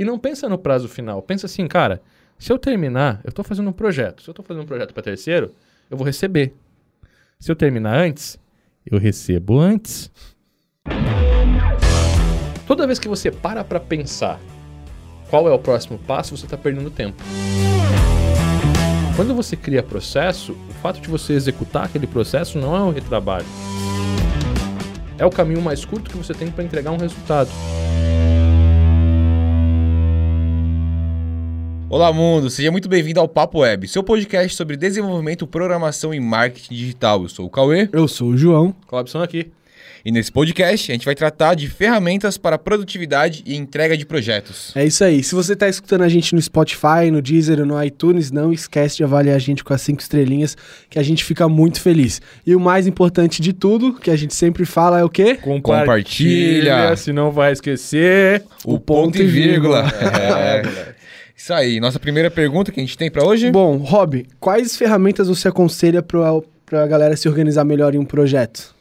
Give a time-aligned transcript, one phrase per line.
[0.00, 1.20] E não pensa no prazo final.
[1.20, 2.00] Pensa assim, cara,
[2.38, 4.22] se eu terminar, eu estou fazendo um projeto.
[4.22, 5.54] Se eu estou fazendo um projeto para terceiro,
[5.90, 6.54] eu vou receber.
[7.38, 8.40] Se eu terminar antes,
[8.90, 10.10] eu recebo antes.
[12.66, 14.40] Toda vez que você para para pensar
[15.28, 17.22] qual é o próximo passo, você está perdendo tempo.
[19.16, 23.44] Quando você cria processo, o fato de você executar aquele processo não é um retrabalho.
[25.18, 27.50] É o caminho mais curto que você tem para entregar um resultado.
[31.90, 32.48] Olá, mundo!
[32.48, 37.20] Seja muito bem-vindo ao Papo Web, seu podcast sobre desenvolvimento, programação e marketing digital.
[37.24, 37.88] Eu sou o Cauê.
[37.92, 38.72] Eu sou o João.
[38.86, 39.50] Clobson aqui.
[40.04, 44.70] E nesse podcast a gente vai tratar de ferramentas para produtividade e entrega de projetos.
[44.76, 45.20] É isso aí.
[45.24, 48.98] Se você está escutando a gente no Spotify, no Deezer ou no iTunes, não esquece
[48.98, 50.56] de avaliar a gente com as cinco estrelinhas,
[50.88, 52.22] que a gente fica muito feliz.
[52.46, 55.34] E o mais importante de tudo, que a gente sempre fala, é o quê?
[55.34, 55.80] Compartilha.
[55.80, 59.82] Compartilha se não vai esquecer o, o ponto, ponto, e vírgula.
[59.82, 60.80] vírgula.
[60.86, 60.99] é.
[61.40, 63.50] Isso aí, nossa primeira pergunta que a gente tem para hoje.
[63.50, 68.74] Bom, Rob, quais ferramentas você aconselha para a galera se organizar melhor em um projeto?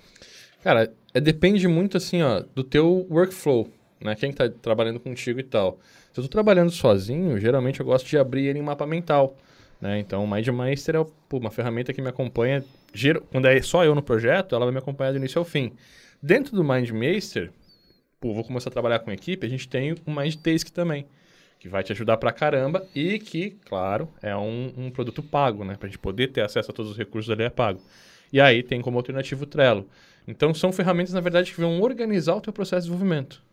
[0.61, 3.69] Cara, é, depende muito assim, ó, do teu workflow,
[4.02, 4.13] né?
[4.13, 5.80] Quem está trabalhando contigo e tal.
[6.11, 9.37] Se eu estou trabalhando sozinho, geralmente eu gosto de abrir ele em mapa mental,
[9.80, 9.97] né?
[9.97, 12.61] Então, o MindMeister é pô, uma ferramenta que me acompanha,
[13.31, 15.71] quando é só eu no projeto, ela vai me acompanhar do início ao fim.
[16.21, 17.53] Dentro do MindMeister,
[18.19, 21.05] pô, vou começar a trabalhar com equipe, a gente tem o MindTask também
[21.59, 25.75] que vai te ajudar pra caramba e que, claro, é um, um produto pago, né?
[25.75, 27.81] Pra gente poder ter acesso a todos os recursos ali é pago.
[28.31, 29.85] E aí tem como alternativo o Trello.
[30.25, 33.43] Então são ferramentas, na verdade, que vão organizar o teu processo de desenvolvimento.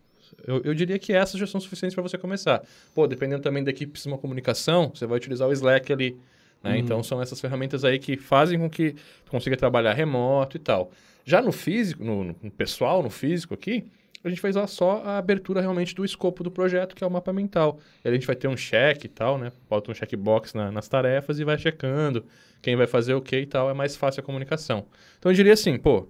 [0.46, 2.62] Eu, eu diria que essas já são suficientes para você começar.
[2.94, 6.16] Pô, dependendo também da equipe de uma comunicação, você vai utilizar o Slack ali.
[6.62, 6.72] Né?
[6.72, 6.76] Uhum.
[6.76, 8.92] Então são essas ferramentas aí que fazem com que
[9.24, 10.92] tu consiga trabalhar remoto e tal.
[11.24, 13.84] Já no físico, no, no pessoal, no físico aqui,
[14.26, 17.32] a gente faz só a abertura realmente do escopo do projeto, que é o mapa
[17.32, 17.78] mental.
[18.04, 19.52] E a gente vai ter um check e tal, né?
[19.70, 22.24] Bota um checkbox na, nas tarefas e vai checando
[22.60, 23.70] quem vai fazer o que e tal.
[23.70, 24.84] É mais fácil a comunicação.
[25.18, 26.08] Então eu diria assim, pô,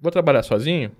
[0.00, 0.92] vou trabalhar sozinho?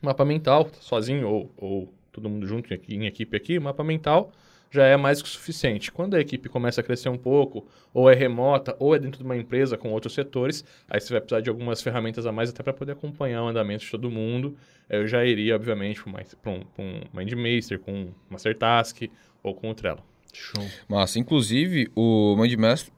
[0.00, 4.32] Mapa mental, sozinho ou, ou todo mundo junto em equipe aqui, mapa mental
[4.76, 5.90] já é mais que o suficiente.
[5.90, 9.24] Quando a equipe começa a crescer um pouco, ou é remota, ou é dentro de
[9.24, 12.62] uma empresa com outros setores, aí você vai precisar de algumas ferramentas a mais até
[12.62, 14.56] para poder acompanhar o andamento de todo mundo.
[14.88, 16.02] Eu já iria, obviamente,
[16.42, 19.02] para um, um MindMaster, com um Mastertask
[19.42, 20.02] ou com o Trello.
[20.32, 20.64] Show.
[20.86, 21.18] Massa.
[21.18, 22.92] Inclusive, o MindMaster,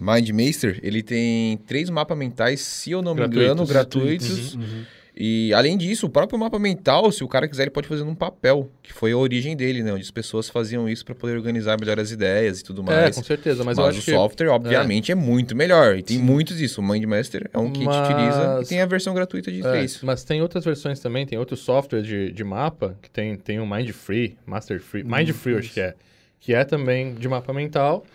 [0.00, 3.44] MindMaster ele tem três mapas mentais, se eu não me gratuitos.
[3.44, 4.54] engano, gratuitos.
[4.54, 4.84] Uhum, uhum.
[5.14, 8.14] E além disso, o próprio mapa mental, se o cara quiser, ele pode fazer num
[8.14, 9.92] papel, que foi a origem dele, né?
[9.92, 13.16] Onde as pessoas faziam isso para poder organizar melhor as ideias e tudo é, mais.
[13.16, 14.52] É, com certeza, mas, mas eu acho o software, que...
[14.52, 15.12] obviamente, é.
[15.12, 15.14] é.
[15.14, 15.96] muito melhor.
[15.96, 16.22] E tem Sim.
[16.22, 16.80] muitos disso.
[16.80, 17.94] O MindMaster é um que mas...
[17.94, 20.00] a gente utiliza e tem a versão gratuita de é, três.
[20.02, 23.66] Mas tem outras versões também, tem outros softwares de, de mapa, que tem, tem o
[23.66, 25.94] Mindfree, Master Free, Mindfree, hum, acho que é,
[26.40, 28.06] que é também de mapa mental.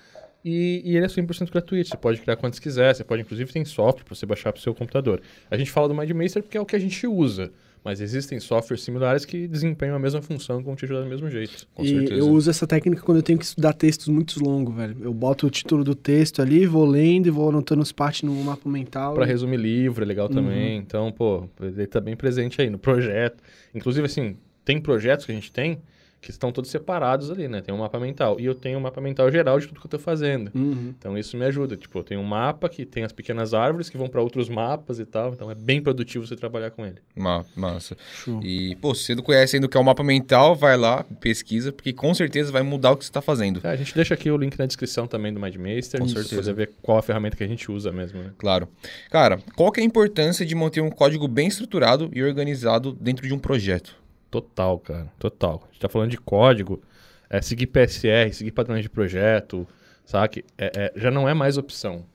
[0.44, 1.90] E, e, ele é 100% gratuito.
[1.90, 2.96] Você pode criar quantos quiser.
[2.96, 5.22] Você pode, inclusive, tem software para você baixar para o seu computador.
[5.50, 7.52] A gente fala do MindMaster porque é o que a gente usa.
[7.84, 11.68] Mas existem softwares similares que desempenham a mesma função como te ajudar do mesmo jeito.
[11.74, 12.16] Com e certeza.
[12.16, 14.98] eu uso essa técnica quando eu tenho que estudar textos muito longos, velho.
[15.02, 18.34] Eu boto o título do texto ali, vou lendo e vou anotando as partes no
[18.44, 19.14] mapa mental.
[19.14, 19.28] Para e...
[19.28, 20.76] resumir livro, é legal também.
[20.76, 20.82] Uhum.
[20.82, 23.42] Então, pô, ele tá bem presente aí no projeto.
[23.74, 25.80] Inclusive, assim, tem projetos que a gente tem
[26.22, 27.62] que estão todos separados ali, né?
[27.62, 28.40] Tem um mapa mental.
[28.40, 30.52] E eu tenho um mapa mental geral de tudo que eu estou fazendo.
[30.54, 30.94] Uhum.
[30.98, 31.78] Então isso me ajuda.
[31.78, 35.00] Tipo, eu tenho um mapa que tem as pequenas árvores que vão para outros mapas
[35.00, 35.34] e tal.
[35.34, 36.98] Então é bem produtivo você trabalhar com ele.
[37.16, 37.96] Ma massa.
[38.14, 38.42] Show.
[38.44, 41.04] E, pô, se você não conhece ainda o que é o mapa mental, vai lá,
[41.20, 43.62] pesquisa, porque com certeza vai mudar o que você está fazendo.
[43.64, 46.02] É, a gente deixa aqui o link na descrição também do MindMaster.
[46.02, 46.44] Com certeza.
[46.44, 48.22] Você ver qual a ferramenta que a gente usa mesmo.
[48.22, 48.32] Né?
[48.38, 48.68] Claro.
[49.12, 53.28] Cara, qual que é a importância de manter um código bem estruturado e organizado dentro
[53.28, 53.96] de um projeto?
[54.30, 55.12] Total, cara.
[55.18, 55.62] Total.
[55.64, 56.82] A gente tá falando de código,
[57.30, 59.68] é, seguir PSR, seguir padrões de projeto,
[60.06, 60.44] sabe?
[60.58, 62.06] É, é, já não é mais opção.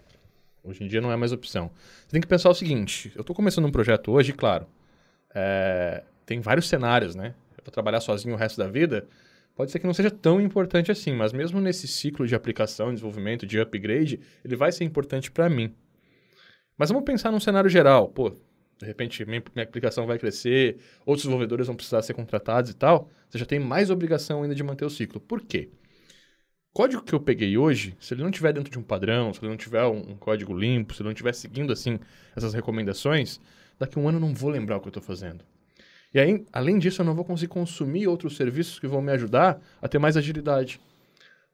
[0.65, 1.71] Hoje em dia não é mais opção.
[2.07, 4.67] Você tem que pensar o seguinte: eu estou começando um projeto hoje, claro.
[5.35, 7.35] É, tem vários cenários, né?
[7.57, 9.07] Eu vou trabalhar sozinho o resto da vida.
[9.55, 13.47] Pode ser que não seja tão importante assim, mas mesmo nesse ciclo de aplicação, desenvolvimento,
[13.47, 15.75] de upgrade, ele vai ser importante para mim.
[16.77, 18.09] Mas vamos pensar num cenário geral.
[18.09, 18.35] Pô,
[18.83, 23.09] de repente minha, minha, aplicação vai crescer, outros desenvolvedores vão precisar ser contratados e tal,
[23.31, 25.21] você já tem mais obrigação ainda de manter o ciclo.
[25.21, 25.71] Por quê?
[26.73, 29.51] Código que eu peguei hoje, se ele não tiver dentro de um padrão, se ele
[29.51, 32.01] não tiver um, um código limpo, se ele não estiver seguindo assim
[32.35, 33.41] essas recomendações,
[33.79, 35.45] daqui a um ano eu não vou lembrar o que eu estou fazendo.
[36.13, 39.61] E aí, além disso, eu não vou conseguir consumir outros serviços que vão me ajudar
[39.81, 40.81] a ter mais agilidade.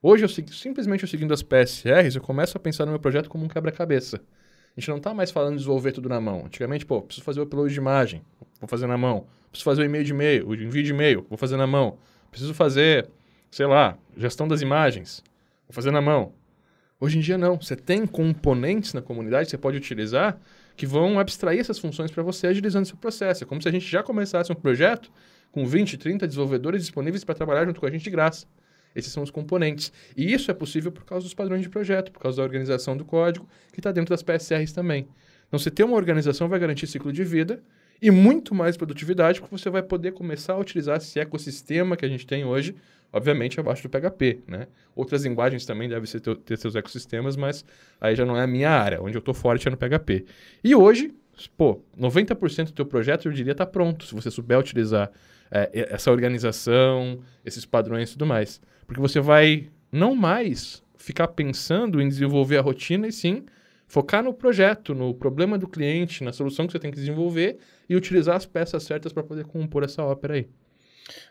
[0.01, 3.45] Hoje, eu, simplesmente eu seguindo as PSRs, eu começo a pensar no meu projeto como
[3.45, 4.21] um quebra-cabeça.
[4.79, 6.45] A gente não está mais falando de desenvolver tudo na mão.
[6.47, 8.23] Antigamente, pô, preciso fazer o upload de imagem,
[8.61, 9.27] vou fazer na mão.
[9.51, 11.99] Preciso fazer o e-mail de e-mail, o envio de e-mail, vou fazer na mão.
[12.31, 13.11] Preciso fazer
[13.51, 15.23] sei lá, gestão das imagens.
[15.67, 16.33] Vou fazer na mão.
[17.01, 17.61] Hoje em dia não.
[17.61, 20.39] Você tem componentes na comunidade que você pode utilizar
[20.77, 23.43] que vão abstrair essas funções para você agilizando seu processo.
[23.43, 25.11] É como se a gente já começasse um projeto
[25.51, 28.47] com 20, 30 desenvolvedores disponíveis para trabalhar junto com a gente de graça.
[28.95, 29.93] Esses são os componentes.
[30.17, 33.05] E isso é possível por causa dos padrões de projeto, por causa da organização do
[33.05, 35.09] código, que está dentro das PSRs também.
[35.47, 37.63] Então, você ter uma organização vai garantir ciclo de vida
[38.01, 42.09] e muito mais produtividade, porque você vai poder começar a utilizar esse ecossistema que a
[42.09, 42.75] gente tem hoje,
[43.13, 44.69] obviamente abaixo do PHP, né?
[44.95, 47.65] Outras linguagens também devem ter, ter seus ecossistemas, mas
[48.01, 50.27] aí já não é a minha área, onde eu estou forte é no PHP.
[50.63, 51.13] E hoje,
[51.57, 55.11] pô, 90% do teu projeto, eu diria, está pronto, se você souber utilizar
[55.51, 58.61] é, essa organização, esses padrões e tudo mais.
[58.87, 63.45] Porque você vai não mais ficar pensando em desenvolver a rotina, e sim
[63.87, 67.59] focar no projeto, no problema do cliente, na solução que você tem que desenvolver
[67.89, 70.49] e utilizar as peças certas para poder compor essa ópera aí.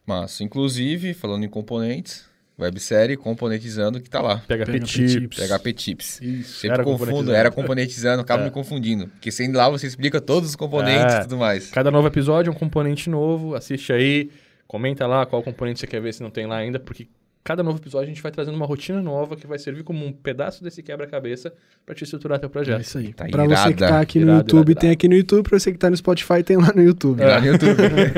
[0.06, 2.28] Mas, inclusive, falando em componentes,
[2.60, 4.38] websérie componentizando que tá lá.
[4.48, 5.38] PHP Tips.
[5.38, 6.22] PHP Tips.
[6.22, 6.60] Isso.
[6.60, 8.46] Sempre era confundo, era componentizando, acaba é.
[8.46, 9.08] me confundindo.
[9.08, 11.18] Porque sendo lá você explica todos os componentes é.
[11.20, 11.70] e tudo mais.
[11.70, 14.32] Cada novo episódio é um componente novo, assiste aí,
[14.68, 17.08] comenta lá qual componente você quer ver se não tem lá ainda, porque
[17.48, 20.12] cada novo episódio a gente vai trazendo uma rotina nova que vai servir como um
[20.12, 21.54] pedaço desse quebra-cabeça
[21.86, 22.80] para te estruturar teu projeto.
[22.80, 23.14] É isso aí.
[23.14, 25.48] Tá para você que tá aqui no irado, YouTube, irado, tem aqui no YouTube.
[25.48, 27.22] Para você que tá no Spotify, tem lá no YouTube.
[27.22, 27.26] É.
[27.26, 27.78] Lá no YouTube.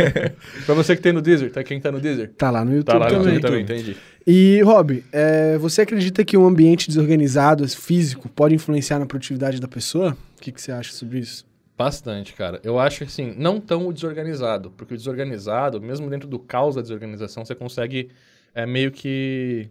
[0.66, 2.32] para você que tem no Deezer, tá quem tá no Deezer?
[2.36, 3.24] Tá lá no YouTube tá lá também.
[3.24, 3.98] No YouTube também, entendi.
[4.26, 9.68] E, Rob, é, você acredita que um ambiente desorganizado, físico, pode influenciar na produtividade da
[9.68, 10.18] pessoa?
[10.40, 11.46] O que, que você acha sobre isso?
[11.78, 12.60] Bastante, cara.
[12.64, 16.82] Eu acho assim, não tão o desorganizado, porque o desorganizado, mesmo dentro do caos da
[16.82, 18.10] desorganização, você consegue
[18.64, 19.70] é meio que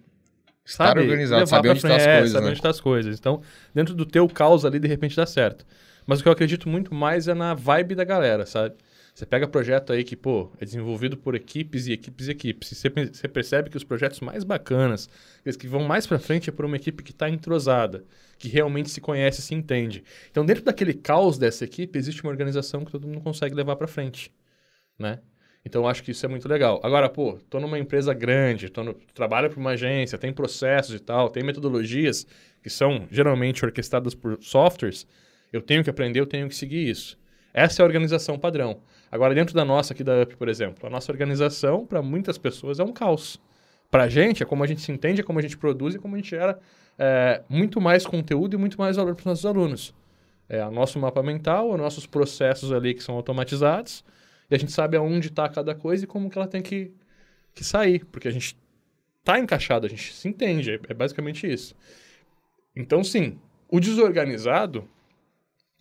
[0.68, 2.32] Estar sabe, organizado, saber onde estão tá as é, coisas.
[2.32, 2.50] Saber né?
[2.50, 3.18] onde estão tá as coisas.
[3.18, 3.42] Então,
[3.74, 5.64] dentro do teu caos ali, de repente dá certo.
[6.06, 8.74] Mas o que eu acredito muito mais é na vibe da galera, sabe?
[9.14, 12.70] Você pega projeto aí que, pô, é desenvolvido por equipes e equipes e equipes.
[12.70, 15.08] E você, você percebe que os projetos mais bacanas,
[15.40, 18.04] aqueles que vão mais para frente, é por uma equipe que está entrosada,
[18.38, 20.04] que realmente se conhece, se entende.
[20.30, 23.88] Então, dentro daquele caos dessa equipe, existe uma organização que todo mundo consegue levar para
[23.88, 24.30] frente,
[24.98, 25.18] né?
[25.64, 26.80] Então, eu acho que isso é muito legal.
[26.82, 30.98] Agora, pô, tô numa empresa grande, tô no, trabalho para uma agência, tem processos e
[30.98, 32.26] tal, tem metodologias
[32.62, 35.06] que são geralmente orquestradas por softwares,
[35.52, 37.18] eu tenho que aprender, eu tenho que seguir isso.
[37.52, 38.80] Essa é a organização padrão.
[39.10, 42.78] Agora, dentro da nossa aqui da UP, por exemplo, a nossa organização, para muitas pessoas,
[42.78, 43.40] é um caos.
[43.90, 45.98] Para a gente, é como a gente se entende, é como a gente produz e
[45.98, 46.58] como a gente gera
[46.98, 49.94] é, muito mais conteúdo e muito mais valor para os nossos alunos.
[50.48, 54.04] É o nosso mapa mental, os nossos processos ali que são automatizados,
[54.50, 56.92] e a gente sabe aonde está cada coisa e como que ela tem que,
[57.54, 58.56] que sair, porque a gente
[59.20, 61.74] está encaixado, a gente se entende, é, é basicamente isso.
[62.74, 64.88] Então, sim, o desorganizado,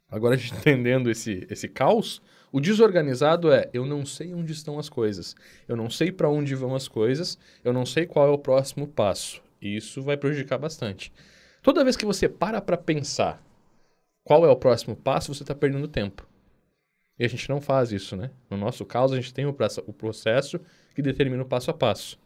[0.10, 2.22] agora a gente entendendo esse, esse caos,
[2.52, 5.36] o desorganizado é eu não sei onde estão as coisas,
[5.68, 8.88] eu não sei para onde vão as coisas, eu não sei qual é o próximo
[8.88, 9.42] passo.
[9.62, 11.12] E isso vai prejudicar bastante.
[11.62, 13.44] Toda vez que você para para pensar
[14.24, 16.27] qual é o próximo passo, você está perdendo tempo.
[17.20, 18.30] E a gente não faz isso, né?
[18.50, 19.56] No nosso caso, a gente tem o,
[19.86, 20.60] o processo
[20.94, 22.20] que determina o passo a passo.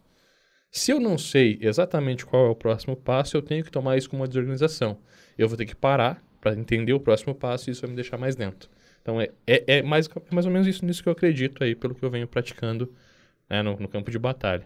[0.70, 4.10] Se eu não sei exatamente qual é o próximo passo, eu tenho que tomar isso
[4.10, 4.98] como uma desorganização.
[5.38, 8.18] Eu vou ter que parar para entender o próximo passo e isso vai me deixar
[8.18, 8.70] mais lento.
[9.02, 11.76] Então, é, é, é, mais, é mais ou menos isso nisso que eu acredito aí,
[11.76, 12.92] pelo que eu venho praticando
[13.50, 14.66] né, no, no campo de batalha.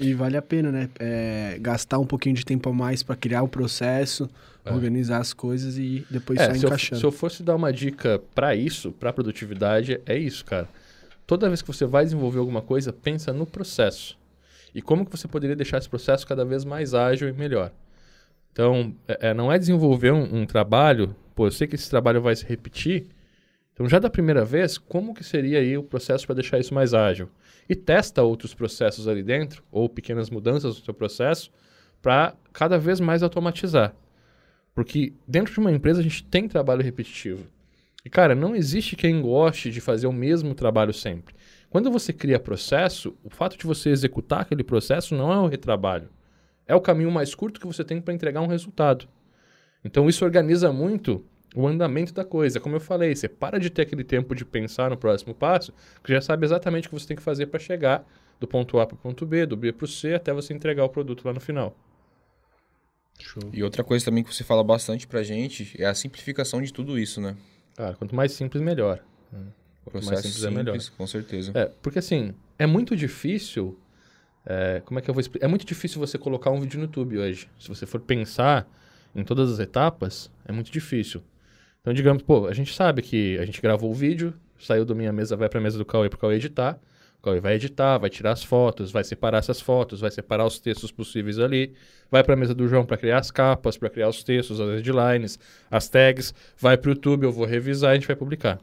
[0.00, 0.88] E vale a pena, né?
[0.98, 4.30] É, gastar um pouquinho de tempo a mais para criar o processo,
[4.64, 4.72] é.
[4.72, 6.96] organizar as coisas e depois é, sair encaixando.
[6.96, 10.68] Eu, se eu fosse dar uma dica para isso, para produtividade, é isso, cara.
[11.26, 14.18] Toda vez que você vai desenvolver alguma coisa, pensa no processo.
[14.74, 17.72] E como que você poderia deixar esse processo cada vez mais ágil e melhor.
[18.52, 22.20] Então, é, é não é desenvolver um, um trabalho, pô, eu sei que esse trabalho
[22.20, 23.06] vai se repetir,
[23.72, 26.92] então já da primeira vez, como que seria aí o processo para deixar isso mais
[26.92, 27.30] ágil?
[27.70, 31.52] E testa outros processos ali dentro, ou pequenas mudanças no seu processo,
[32.02, 33.94] para cada vez mais automatizar.
[34.74, 37.46] Porque dentro de uma empresa a gente tem trabalho repetitivo.
[38.04, 41.32] E, cara, não existe quem goste de fazer o mesmo trabalho sempre.
[41.68, 46.08] Quando você cria processo, o fato de você executar aquele processo não é o retrabalho.
[46.66, 49.06] É o caminho mais curto que você tem para entregar um resultado.
[49.84, 52.60] Então, isso organiza muito o andamento da coisa.
[52.60, 56.12] Como eu falei, você para de ter aquele tempo de pensar no próximo passo, que
[56.12, 58.06] já sabe exatamente o que você tem que fazer para chegar
[58.38, 60.84] do ponto A para o ponto B, do B para o C, até você entregar
[60.84, 61.76] o produto lá no final.
[63.18, 63.50] Show.
[63.52, 66.98] E outra coisa também que você fala bastante pra gente é a simplificação de tudo
[66.98, 67.36] isso, né?
[67.76, 69.04] Cara, quanto mais simples, melhor.
[69.30, 69.52] Quanto
[69.84, 70.78] Processo mais simples, simples, é melhor.
[70.96, 71.52] Com certeza.
[71.54, 73.78] É, porque assim, é muito difícil.
[74.46, 75.44] É, como é que eu vou explicar?
[75.44, 77.48] É muito difícil você colocar um vídeo no YouTube hoje.
[77.58, 78.66] Se você for pensar
[79.14, 81.22] em todas as etapas, é muito difícil.
[81.80, 85.12] Então, digamos, pô, a gente sabe que a gente gravou o vídeo, saiu da minha
[85.12, 86.78] mesa, vai para a mesa do Cauê para o Cauê editar.
[87.18, 90.58] O Cauê vai editar, vai tirar as fotos, vai separar essas fotos, vai separar os
[90.58, 91.74] textos possíveis ali,
[92.10, 94.68] vai para a mesa do João para criar as capas, para criar os textos, as
[94.68, 95.38] headlines,
[95.70, 98.58] as tags, vai para o YouTube, eu vou revisar e a gente vai publicar.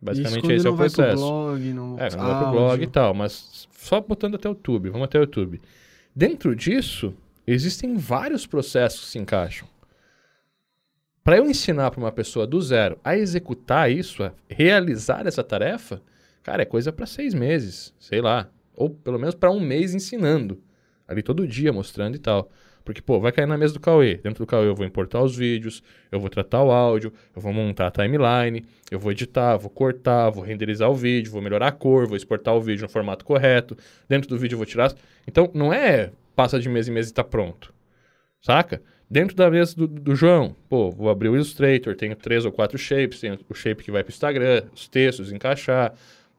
[0.00, 1.00] Basicamente esse é o processo.
[1.00, 4.48] Vai pro blog, no é, não vai pro blog e tal, mas só botando até
[4.48, 5.60] o YouTube, vamos até o YouTube.
[6.14, 7.14] Dentro disso,
[7.46, 9.66] existem vários processos que se encaixam.
[11.26, 16.00] Para eu ensinar para uma pessoa do zero a executar isso, a realizar essa tarefa,
[16.40, 18.48] cara, é coisa para seis meses, sei lá.
[18.76, 20.62] Ou pelo menos para um mês ensinando.
[21.08, 22.48] Ali todo dia, mostrando e tal.
[22.84, 24.18] Porque, pô, vai cair na mesa do Cauê.
[24.18, 27.52] Dentro do Cauê eu vou importar os vídeos, eu vou tratar o áudio, eu vou
[27.52, 31.72] montar a timeline, eu vou editar, vou cortar, vou renderizar o vídeo, vou melhorar a
[31.72, 33.76] cor, vou exportar o vídeo no formato correto.
[34.08, 34.94] Dentro do vídeo eu vou tirar.
[35.26, 37.74] Então, não é passa de mês em mês e tá pronto.
[38.40, 38.80] Saca?
[39.08, 42.76] Dentro da mesa do, do, João, pô, vou abrir o Illustrator, tenho três ou quatro
[42.76, 45.94] shapes, tenho o shape que vai para o Instagram, os textos, encaixar,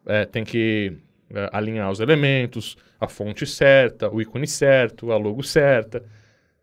[0.05, 0.97] é, tem que
[1.29, 6.03] é, alinhar os elementos, a fonte certa, o ícone certo, a logo certa.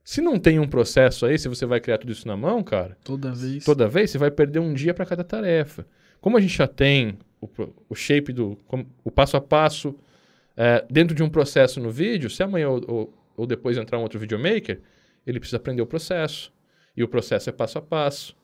[0.02, 2.98] Se não tem um processo aí, se você vai criar tudo isso na mão, cara...
[3.02, 3.64] Toda vez.
[3.64, 5.86] Toda vez, você vai perder um dia para cada tarefa.
[6.20, 7.48] Como a gente já tem o,
[7.88, 8.58] o shape do...
[9.02, 9.98] o passo a passo
[10.54, 14.02] é, dentro de um processo no vídeo, se amanhã ou, ou, ou depois entrar um
[14.02, 14.80] outro videomaker
[15.26, 16.52] ele precisa aprender o processo.
[16.96, 18.36] E o processo é passo a passo.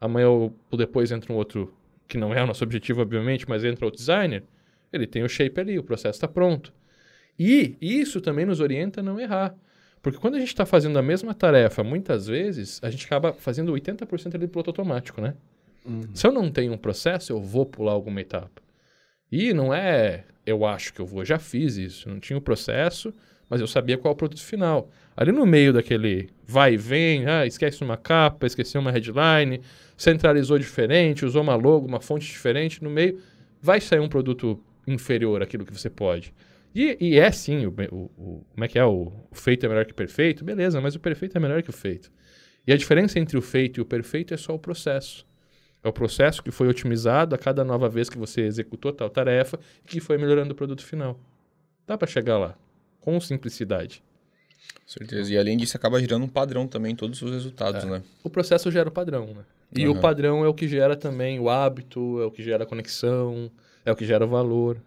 [0.00, 1.74] Amanhã ou depois entra um outro,
[2.08, 4.42] que não é o nosso objetivo, obviamente, mas entra o designer,
[4.92, 6.72] ele tem o shape ali, o processo está pronto.
[7.38, 9.54] E isso também nos orienta a não errar.
[10.02, 13.72] Porque quando a gente está fazendo a mesma tarefa, muitas vezes, a gente acaba fazendo
[13.72, 15.34] 80% ali do piloto automático, né?
[15.84, 16.08] Uhum.
[16.14, 18.62] Se eu não tenho um processo, eu vou pular alguma etapa.
[19.30, 22.08] E não é eu acho que eu vou, já fiz isso.
[22.08, 23.14] Não tinha o processo,
[23.50, 24.88] mas eu sabia qual é o produto final.
[25.16, 29.60] Ali no meio daquele vai e vem, ah, esquece uma capa, esqueceu uma headline,
[29.96, 33.18] centralizou diferente, usou uma logo, uma fonte diferente, no meio
[33.60, 36.32] vai sair um produto inferior àquilo que você pode.
[36.72, 38.84] E, e é sim, o, o, o, como é que é?
[38.84, 40.44] O, o feito é melhor que o perfeito?
[40.44, 42.10] Beleza, mas o perfeito é melhor que o feito.
[42.64, 45.26] E a diferença entre o feito e o perfeito é só o processo.
[45.82, 49.58] É o processo que foi otimizado a cada nova vez que você executou tal tarefa
[49.84, 51.18] e que foi melhorando o produto final.
[51.84, 52.56] Dá para chegar lá
[53.00, 54.02] com simplicidade.
[54.86, 55.32] Certeza.
[55.32, 57.86] E além disso, acaba gerando um padrão também em todos os resultados, é.
[57.86, 58.02] né?
[58.22, 59.44] O processo gera o padrão, né?
[59.74, 59.96] E uhum.
[59.96, 63.50] o padrão é o que gera também o hábito, é o que gera a conexão,
[63.84, 64.78] é o que gera o valor.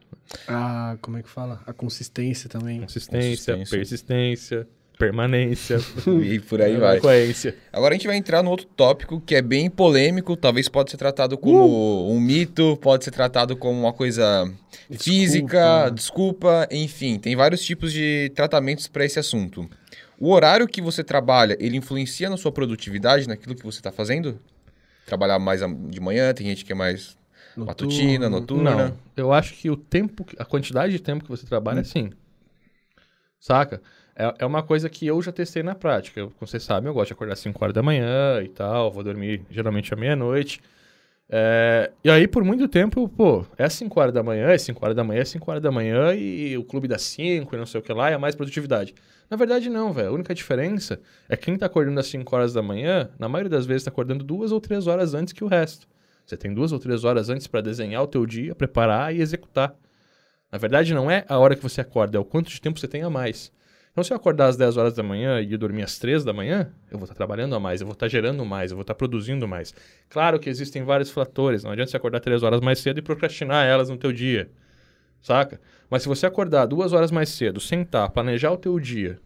[0.48, 1.62] Ah, como é que fala?
[1.66, 2.82] A consistência também.
[2.82, 3.78] Consistência, consistência.
[3.78, 4.68] persistência
[5.04, 5.80] permanência.
[6.24, 7.00] e por aí vai.
[7.00, 7.56] Coerência.
[7.72, 10.98] Agora a gente vai entrar no outro tópico que é bem polêmico, talvez pode ser
[10.98, 12.12] tratado como uh!
[12.12, 14.46] um mito, pode ser tratado como uma coisa
[14.90, 15.04] desculpa.
[15.04, 19.70] física, desculpa, enfim, tem vários tipos de tratamentos para esse assunto.
[20.18, 24.40] O horário que você trabalha, ele influencia na sua produtividade, naquilo que você está fazendo?
[25.06, 27.18] Trabalhar mais de manhã, tem gente que é mais
[27.58, 27.66] Noturno.
[27.66, 28.76] matutina, noturna.
[28.76, 31.86] Não, eu acho que o tempo, a quantidade de tempo que você trabalha, hum.
[31.86, 32.10] sim.
[33.38, 33.82] Saca?
[34.16, 36.22] É, é uma coisa que eu já testei na prática.
[36.22, 39.04] como vocês sabem, eu gosto de acordar às 5 horas da manhã e tal, vou
[39.04, 40.62] dormir geralmente à meia-noite.
[41.30, 44.96] É, e aí, por muito tempo, pô, é 5 horas da manhã, é 5 horas
[44.96, 47.80] da manhã, é 5 horas da manhã e o clube das 5 e não sei
[47.80, 48.94] o que lá, é mais produtividade.
[49.30, 50.10] Na verdade, não, velho.
[50.10, 53.50] A única diferença é que quem tá acordando às 5 horas da manhã, na maioria
[53.50, 55.88] das vezes tá acordando duas ou três horas antes que o resto.
[56.26, 59.76] Você tem duas ou três horas antes para desenhar o teu dia, preparar e executar.
[60.52, 62.88] Na verdade, não é a hora que você acorda, é o quanto de tempo você
[62.88, 63.52] tem a mais.
[63.94, 66.74] Então, se eu acordar às 10 horas da manhã e dormir às 3 da manhã,
[66.90, 69.48] eu vou estar trabalhando a mais, eu vou estar gerando mais, eu vou estar produzindo
[69.48, 69.72] mais.
[70.10, 73.68] Claro que existem vários fatores, não adianta você acordar 3 horas mais cedo e procrastinar
[73.68, 74.50] elas no teu dia,
[75.22, 75.62] saca?
[75.92, 79.20] Mas se você acordar duas horas mais cedo, sentar, planejar o teu dia,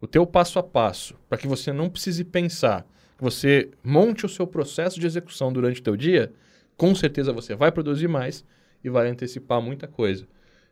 [0.00, 2.84] o teu passo a passo, para que você não precise pensar,
[3.16, 6.32] que você monte o seu processo de execução durante o teu dia,
[6.76, 8.44] com certeza você vai produzir mais
[8.82, 10.26] e vai antecipar muita coisa.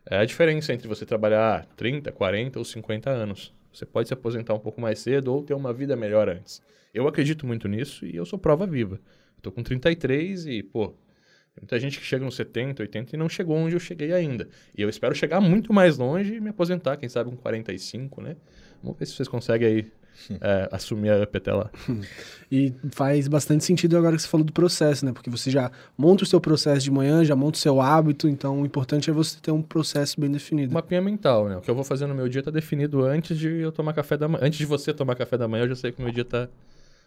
[0.05, 3.53] É a diferença entre você trabalhar 30, 40 ou 50 anos.
[3.71, 6.61] Você pode se aposentar um pouco mais cedo ou ter uma vida melhor antes.
[6.93, 8.99] Eu acredito muito nisso e eu sou prova viva.
[9.37, 10.93] Estou com 33 e, pô,
[11.59, 14.49] muita gente que chega nos 70, 80 e não chegou onde eu cheguei ainda.
[14.77, 18.35] E eu espero chegar muito mais longe e me aposentar, quem sabe com 45, né?
[18.83, 19.91] Vamos ver se vocês conseguem aí
[20.41, 21.69] é, assumir a UP até lá.
[22.53, 25.13] E faz bastante sentido agora que você falou do processo, né?
[25.13, 28.61] Porque você já monta o seu processo de manhã, já monta o seu hábito, então
[28.61, 30.73] o importante é você ter um processo bem definido.
[30.73, 31.55] Mapinha mental, né?
[31.55, 34.17] O que eu vou fazer no meu dia está definido antes de eu tomar café
[34.17, 34.43] da manhã.
[34.43, 36.49] Antes de você tomar café da manhã, eu já sei que o meu dia está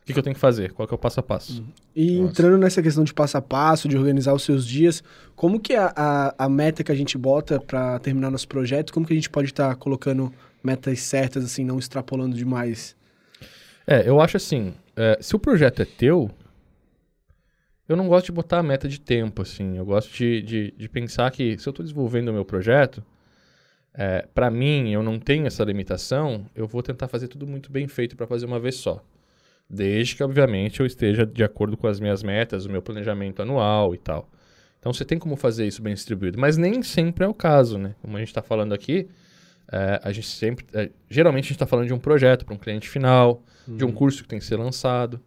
[0.04, 0.72] o que, que, eu tenho que fazer?
[0.72, 1.60] Qual que é o passo a passo?
[1.62, 1.66] Uhum.
[1.96, 2.30] E Nossa.
[2.30, 5.02] entrando nessa questão de passo a passo, de organizar os seus dias,
[5.34, 8.92] como que é a, a, a meta que a gente bota para terminar nosso projeto,
[8.92, 10.30] como que a gente pode estar tá colocando
[10.64, 12.96] metas certas, assim, não extrapolando demais?
[13.86, 16.30] É, eu acho assim, é, se o projeto é teu,
[17.88, 19.76] eu não gosto de botar a meta de tempo, assim.
[19.76, 23.04] Eu gosto de, de, de pensar que se eu estou desenvolvendo o meu projeto,
[23.92, 27.86] é, para mim, eu não tenho essa limitação, eu vou tentar fazer tudo muito bem
[27.86, 29.04] feito para fazer uma vez só.
[29.68, 33.94] Desde que, obviamente, eu esteja de acordo com as minhas metas, o meu planejamento anual
[33.94, 34.28] e tal.
[34.78, 36.38] Então, você tem como fazer isso bem distribuído.
[36.38, 37.94] Mas nem sempre é o caso, né?
[38.02, 39.08] Como a gente está falando aqui,
[39.74, 40.64] é, a gente sempre...
[40.72, 43.76] É, geralmente, a gente está falando de um projeto para um cliente final, uhum.
[43.76, 43.94] de um uhum.
[43.94, 45.20] curso que tem que ser lançado.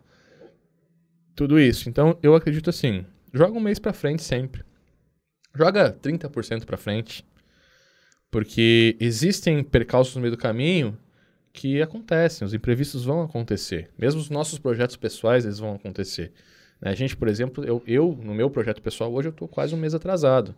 [1.36, 1.90] Tudo isso.
[1.90, 4.64] Então, eu acredito assim, joga um mês para frente sempre.
[5.54, 7.26] Joga 30% para frente.
[8.32, 10.98] Porque existem percalços no meio do caminho
[11.52, 13.90] que acontecem, os imprevistos vão acontecer.
[13.98, 16.32] Mesmo os nossos projetos pessoais, eles vão acontecer.
[16.80, 16.92] Né?
[16.92, 19.78] A gente, por exemplo, eu, eu, no meu projeto pessoal, hoje eu estou quase um
[19.78, 20.56] mês atrasado.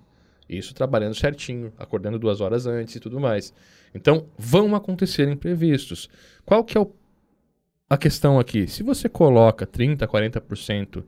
[0.49, 3.53] Isso trabalhando certinho, acordando duas horas antes e tudo mais.
[3.93, 6.09] Então, vão acontecer imprevistos.
[6.43, 6.91] Qual que é o,
[7.87, 8.67] a questão aqui?
[8.67, 11.03] Se você coloca 30%, 40%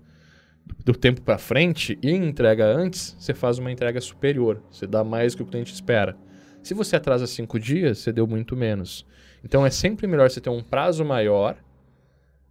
[0.86, 4.62] do, tempo para frente e entrega antes, você faz uma entrega superior.
[4.72, 6.16] Você dá mais do que o cliente espera.
[6.62, 9.06] Se você atrasa cinco dias, você deu muito menos.
[9.44, 11.58] Então é sempre melhor você ter um prazo maior,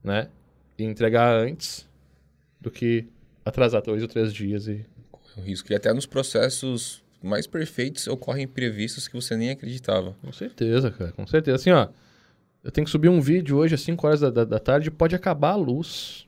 [0.02, 0.28] né?
[0.76, 1.88] E entregar antes
[2.60, 3.06] do que
[3.44, 4.84] atrasar dois ou três dias e.
[5.40, 5.72] O risco.
[5.72, 10.16] E até nos processos mais perfeitos ocorrem imprevistos que você nem acreditava.
[10.22, 11.12] Com certeza, cara.
[11.12, 11.56] Com certeza.
[11.56, 11.88] Assim, ó.
[12.62, 15.14] Eu tenho que subir um vídeo hoje às 5 horas da, da, da tarde pode
[15.14, 16.26] acabar a luz.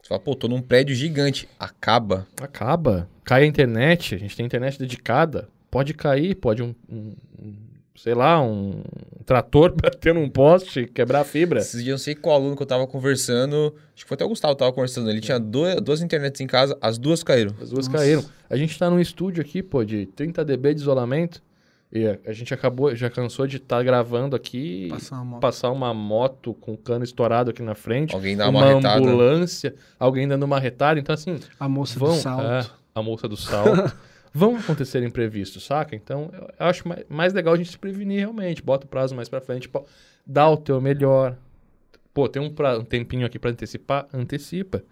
[0.00, 1.48] Você fala, pô, tô num prédio gigante.
[1.58, 2.26] Acaba.
[2.40, 3.08] Acaba.
[3.24, 5.48] Cai a internet, a gente tem internet dedicada.
[5.70, 7.54] Pode cair, pode um, um, um
[7.96, 8.82] sei lá, um
[9.24, 11.60] trator bater num poste, quebrar a fibra.
[11.60, 14.24] Esses dias eu não sei qual aluno que eu tava conversando, acho que foi até
[14.24, 17.54] o Gustavo que tava conversando, ele tinha duas, duas internets em casa, as duas caíram.
[17.60, 17.98] As duas Nossa.
[17.98, 18.24] caíram.
[18.48, 21.42] A gente tá num estúdio aqui, pô, de 30 dB de isolamento,
[21.92, 25.70] e a, a gente acabou, já cansou de estar tá gravando aqui, passar uma, passar
[25.70, 30.42] uma moto com cano estourado aqui na frente, alguém dá uma, uma ambulância, alguém dando
[30.42, 31.38] uma retada, então assim...
[31.58, 32.44] A moça vão, do salto.
[32.44, 33.96] É, a moça do salto.
[34.32, 35.94] vão acontecer imprevistos, saca?
[35.94, 38.62] Então, eu acho mais, legal a gente se prevenir realmente.
[38.62, 39.84] Bota o prazo mais para frente, pô,
[40.26, 41.36] dá o teu melhor.
[42.12, 44.06] Pô, tem um, pra, um tempinho aqui para antecipar?
[44.12, 44.82] Antecipa.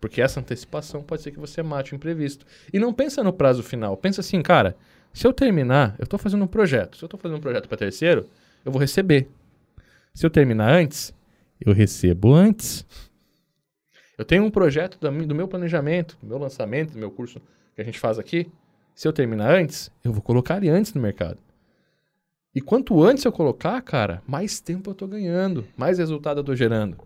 [0.00, 2.44] Porque essa antecipação pode ser que você mate o imprevisto.
[2.72, 3.96] E não pensa no prazo final.
[3.96, 4.76] Pensa assim, cara,
[5.12, 6.96] se eu terminar, eu estou fazendo um projeto.
[6.96, 8.28] Se eu estou fazendo um projeto para terceiro,
[8.64, 9.28] eu vou receber.
[10.12, 11.14] Se eu terminar antes,
[11.60, 12.84] eu recebo antes.
[14.18, 17.40] Eu tenho um projeto do meu planejamento, do meu lançamento, do meu curso
[17.74, 18.50] que a gente faz aqui.
[18.94, 21.38] Se eu terminar antes, eu vou colocar ele antes no mercado.
[22.54, 26.54] E quanto antes eu colocar, cara, mais tempo eu tô ganhando, mais resultado eu tô
[26.54, 26.98] gerando,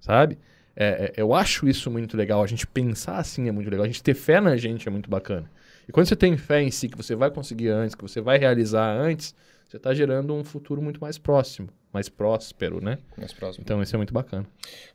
[0.00, 0.38] sabe?
[0.76, 2.42] É, é, eu acho isso muito legal.
[2.42, 3.84] A gente pensar assim é muito legal.
[3.84, 5.50] A gente ter fé na gente é muito bacana.
[5.86, 8.38] E quando você tem fé em si, que você vai conseguir antes, que você vai
[8.38, 9.34] realizar antes,
[9.68, 12.98] você está gerando um futuro muito mais próximo, mais próspero, né?
[13.16, 13.62] Mais próximo.
[13.62, 14.46] Então isso é muito bacana.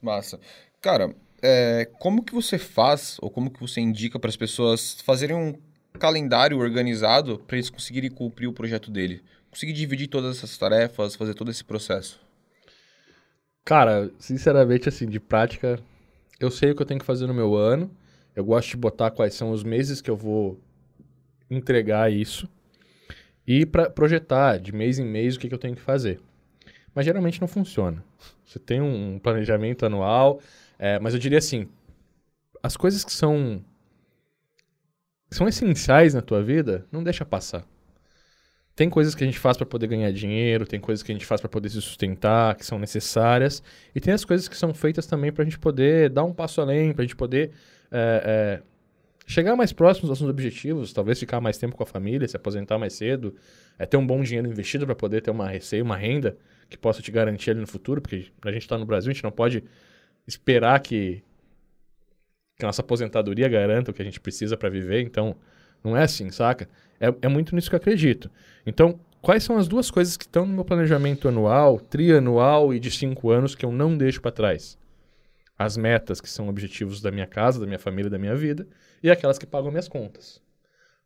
[0.01, 0.39] Massa.
[0.81, 5.35] Cara, é, como que você faz, ou como que você indica para as pessoas fazerem
[5.35, 5.53] um
[5.97, 9.21] calendário organizado para eles conseguirem cumprir o projeto dele?
[9.49, 12.19] Conseguir dividir todas essas tarefas, fazer todo esse processo?
[13.65, 15.79] Cara, sinceramente, assim, de prática,
[16.39, 17.91] eu sei o que eu tenho que fazer no meu ano.
[18.35, 20.59] Eu gosto de botar quais são os meses que eu vou
[21.49, 22.47] entregar isso.
[23.45, 26.19] E para projetar de mês em mês o que, que eu tenho que fazer.
[26.93, 28.03] Mas geralmente não funciona.
[28.45, 30.39] Você tem um planejamento anual,
[30.77, 31.67] é, mas eu diria assim:
[32.61, 33.63] as coisas que são
[35.31, 37.65] são essenciais na tua vida, não deixa passar.
[38.75, 41.25] Tem coisas que a gente faz para poder ganhar dinheiro, tem coisas que a gente
[41.25, 43.61] faz para poder se sustentar, que são necessárias,
[43.93, 46.61] e tem as coisas que são feitas também para a gente poder dar um passo
[46.61, 47.51] além, para a gente poder
[47.91, 48.61] é, é,
[49.27, 52.77] chegar mais próximo dos nossos objetivos, talvez ficar mais tempo com a família, se aposentar
[52.77, 53.35] mais cedo,
[53.77, 56.37] é, ter um bom dinheiro investido para poder ter uma receita, uma renda
[56.69, 59.23] que possa te garantir ali no futuro, porque a gente está no Brasil, a gente
[59.23, 59.61] não pode
[60.25, 61.21] esperar que
[62.59, 65.33] que a nossa aposentadoria garanta o que a gente precisa para viver, então
[65.81, 66.67] não é assim, saca?
[66.99, 68.29] É, é muito nisso que eu acredito.
[68.65, 72.91] Então, quais são as duas coisas que estão no meu planejamento anual, trianual e de
[72.91, 74.77] cinco anos que eu não deixo para trás?
[75.57, 78.67] As metas, que são objetivos da minha casa, da minha família, da minha vida,
[79.01, 80.41] e aquelas que pagam minhas contas.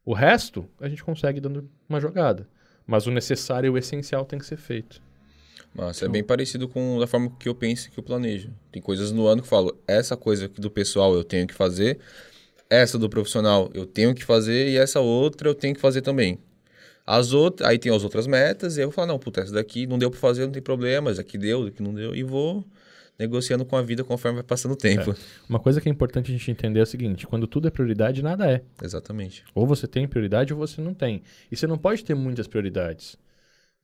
[0.03, 2.49] O resto, a gente consegue dando uma jogada.
[2.85, 5.01] Mas o necessário e o essencial tem que ser feito.
[5.75, 8.49] Mas é bem parecido com a forma que eu penso e que eu planejo.
[8.71, 11.99] Tem coisas no ano que eu falo, essa coisa do pessoal eu tenho que fazer,
[12.69, 16.39] essa do profissional eu tenho que fazer e essa outra eu tenho que fazer também.
[17.05, 19.85] As outras, aí tem as outras metas, e eu vou falar, não, puta, essa daqui
[19.85, 22.65] não deu para fazer, não tem problema, essa aqui deu, aqui não deu, e vou
[23.19, 25.11] negociando com a vida conforme vai passando o tempo.
[25.11, 25.15] É.
[25.49, 28.23] Uma coisa que é importante a gente entender é o seguinte, quando tudo é prioridade,
[28.23, 28.61] nada é.
[28.81, 29.43] Exatamente.
[29.53, 31.23] Ou você tem prioridade ou você não tem.
[31.51, 33.17] E você não pode ter muitas prioridades,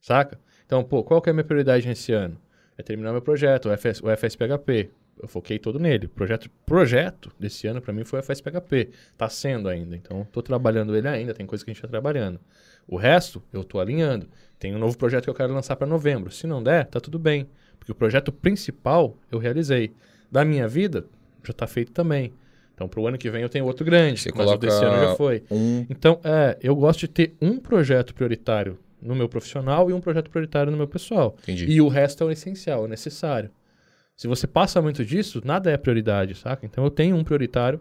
[0.00, 0.38] saca?
[0.70, 2.36] Então, pô, qual que é a minha prioridade nesse ano?
[2.78, 4.88] É terminar meu projeto, o, FS, o FSPHP.
[5.20, 6.06] Eu foquei todo nele.
[6.06, 8.90] O projeto, projeto desse ano para mim foi o FSPHP.
[9.18, 9.96] Tá sendo ainda.
[9.96, 12.38] Então, tô trabalhando ele ainda, tem coisa que a gente tá trabalhando.
[12.86, 14.28] O resto, eu estou alinhando.
[14.60, 16.30] Tem um novo projeto que eu quero lançar para novembro.
[16.30, 17.48] Se não der, tá tudo bem.
[17.76, 19.92] Porque o projeto principal eu realizei.
[20.30, 21.04] Da minha vida,
[21.42, 22.32] já está feito também.
[22.76, 25.08] Então, para o ano que vem eu tenho outro grande, Você mas o desse ano
[25.08, 25.42] já foi.
[25.50, 25.84] Um...
[25.90, 30.30] Então, é, eu gosto de ter um projeto prioritário no meu profissional e um projeto
[30.30, 31.36] prioritário no meu pessoal.
[31.42, 31.66] Entendi.
[31.66, 33.50] E o resto é o essencial, é necessário.
[34.16, 36.66] Se você passa muito disso, nada é prioridade, saca?
[36.66, 37.80] Então, eu tenho um prioritário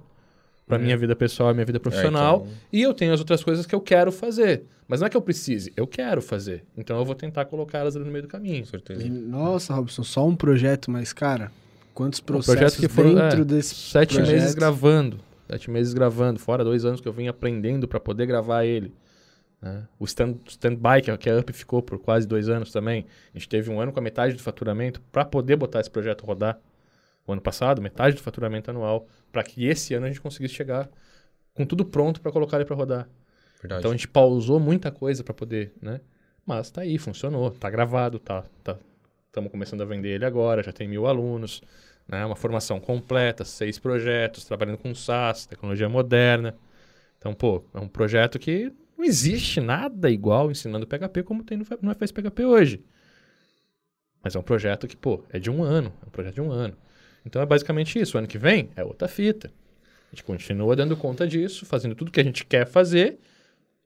[0.66, 0.82] para é.
[0.82, 2.36] minha vida pessoal e minha vida profissional.
[2.36, 2.58] É, então...
[2.72, 4.64] E eu tenho as outras coisas que eu quero fazer.
[4.88, 6.64] Mas não é que eu precise, eu quero fazer.
[6.76, 8.66] Então eu vou tentar colocar elas ali no meio do caminho.
[8.66, 9.08] certeza.
[9.08, 11.52] Nossa, Robson, só um projeto, mas, cara,
[11.94, 14.34] quantos processos um que foram, dentro é, desse Sete projeto.
[14.34, 15.20] meses gravando.
[15.48, 18.92] Sete meses gravando, fora dois anos que eu vim aprendendo para poder gravar ele.
[19.62, 19.86] Né?
[20.00, 23.06] O stand-by, stand que, que a UP ficou por quase dois anos também.
[23.34, 26.26] A gente teve um ano com a metade do faturamento para poder botar esse projeto
[26.26, 26.60] rodar
[27.28, 30.90] o ano passado, metade do faturamento anual, para que esse ano a gente conseguisse chegar
[31.54, 33.10] com tudo pronto para colocar ele para rodar.
[33.62, 33.82] Verdade.
[33.82, 36.00] Então a gente pausou muita coisa para poder, né?
[36.46, 38.78] Mas tá aí, funcionou, tá gravado, tá, tá,
[39.28, 41.62] estamos começando a vender ele agora, já tem mil alunos,
[42.08, 42.26] né?
[42.26, 46.56] Uma formação completa, seis projetos, trabalhando com SaaS, tecnologia moderna.
[47.20, 51.66] Então, pô, é um projeto que não existe nada igual ensinando PHP como tem no,
[51.82, 52.84] no FS PHP hoje.
[54.22, 56.52] Mas é um projeto que, pô, é de um ano, é um projeto de um
[56.52, 56.76] ano.
[57.26, 58.18] Então é basicamente isso.
[58.18, 59.50] O ano que vem é outra fita.
[60.12, 63.20] A gente continua dando conta disso, fazendo tudo que a gente quer fazer,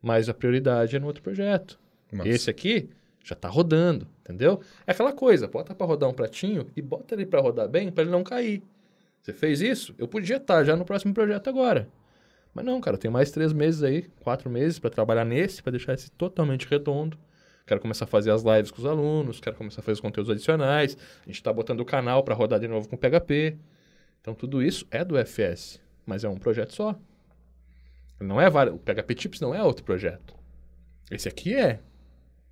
[0.02, 1.80] mas a prioridade é no outro projeto.
[2.12, 2.30] Nossa.
[2.30, 2.90] Esse aqui
[3.24, 4.62] já está rodando, entendeu?
[4.88, 8.04] É aquela coisa, bota para rodar um pratinho e bota ele para rodar bem para
[8.04, 8.64] ele não cair.
[9.22, 9.94] Você fez isso?
[10.00, 11.88] Eu podia estar tá já no próximo projeto agora.
[12.54, 15.72] Mas não, cara, eu tenho mais três meses aí, quatro meses para trabalhar nesse, para
[15.72, 17.18] deixar esse totalmente redondo
[17.66, 20.30] quero começar a fazer as lives com os alunos, quero começar a fazer os conteúdos
[20.30, 23.58] adicionais, a gente está botando o canal para rodar de novo com PHP.
[24.22, 26.96] Então tudo isso é do FS, mas é um projeto só.
[28.20, 30.34] Não é o PHP Tips não é outro projeto.
[31.12, 31.80] Esse aqui é,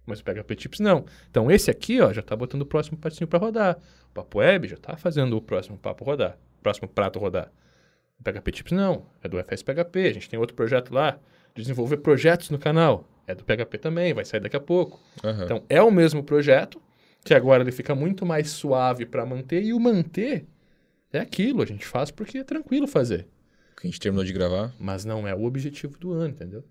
[0.05, 1.05] mas o PHP Tips não.
[1.29, 3.77] Então esse aqui, ó, já está botando o próximo patinho para rodar.
[4.09, 7.49] O Papo Web já está fazendo o próximo papo rodar, próximo prato rodar.
[8.21, 9.99] PHP Tips não, é do FS PHP.
[10.07, 11.19] A gente tem outro projeto lá,
[11.55, 14.99] de desenvolver projetos no canal é do PHP também, vai sair daqui a pouco.
[15.23, 15.43] Uhum.
[15.43, 16.81] Então, é o mesmo projeto,
[17.23, 20.45] que agora ele fica muito mais suave para manter, e o manter
[21.13, 23.27] é aquilo, a gente faz porque é tranquilo fazer.
[23.79, 24.73] Que a gente terminou de gravar.
[24.79, 26.63] Mas não é o objetivo do ano, entendeu?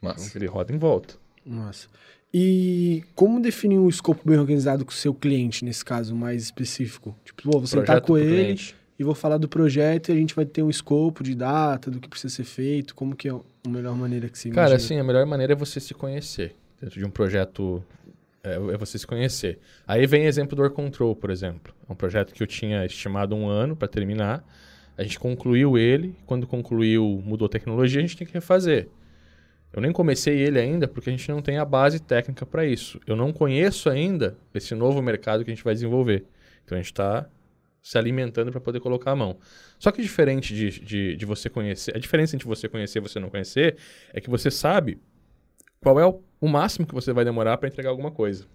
[0.00, 0.26] Massa.
[0.28, 1.14] Então, ele roda em volta.
[1.44, 1.88] Nossa.
[2.32, 7.16] E como definir um escopo bem organizado com o seu cliente, nesse caso mais específico?
[7.24, 8.76] Tipo, vou sentar com ele cliente.
[8.98, 12.00] E vou falar do projeto e a gente vai ter um escopo de data, do
[12.00, 14.76] que precisa ser feito, como que é a melhor maneira que se Cara, imagina?
[14.76, 16.54] assim, a melhor maneira é você se conhecer.
[16.80, 17.82] Dentro de um projeto,
[18.42, 19.58] é, é você se conhecer.
[19.86, 21.74] Aí vem o exemplo do Or Control, por exemplo.
[21.88, 24.44] É um projeto que eu tinha estimado um ano para terminar.
[24.96, 26.14] A gente concluiu ele.
[26.26, 28.88] Quando concluiu, mudou a tecnologia, a gente tem que refazer.
[29.72, 33.00] Eu nem comecei ele ainda porque a gente não tem a base técnica para isso.
[33.04, 36.24] Eu não conheço ainda esse novo mercado que a gente vai desenvolver.
[36.64, 37.26] Então a gente está
[37.84, 39.38] se alimentando para poder colocar a mão.
[39.78, 43.20] Só que diferente de, de, de, você conhecer, a diferença entre você conhecer e você
[43.20, 43.76] não conhecer
[44.10, 44.98] é que você sabe
[45.82, 48.46] qual é o, o máximo que você vai demorar para entregar alguma coisa.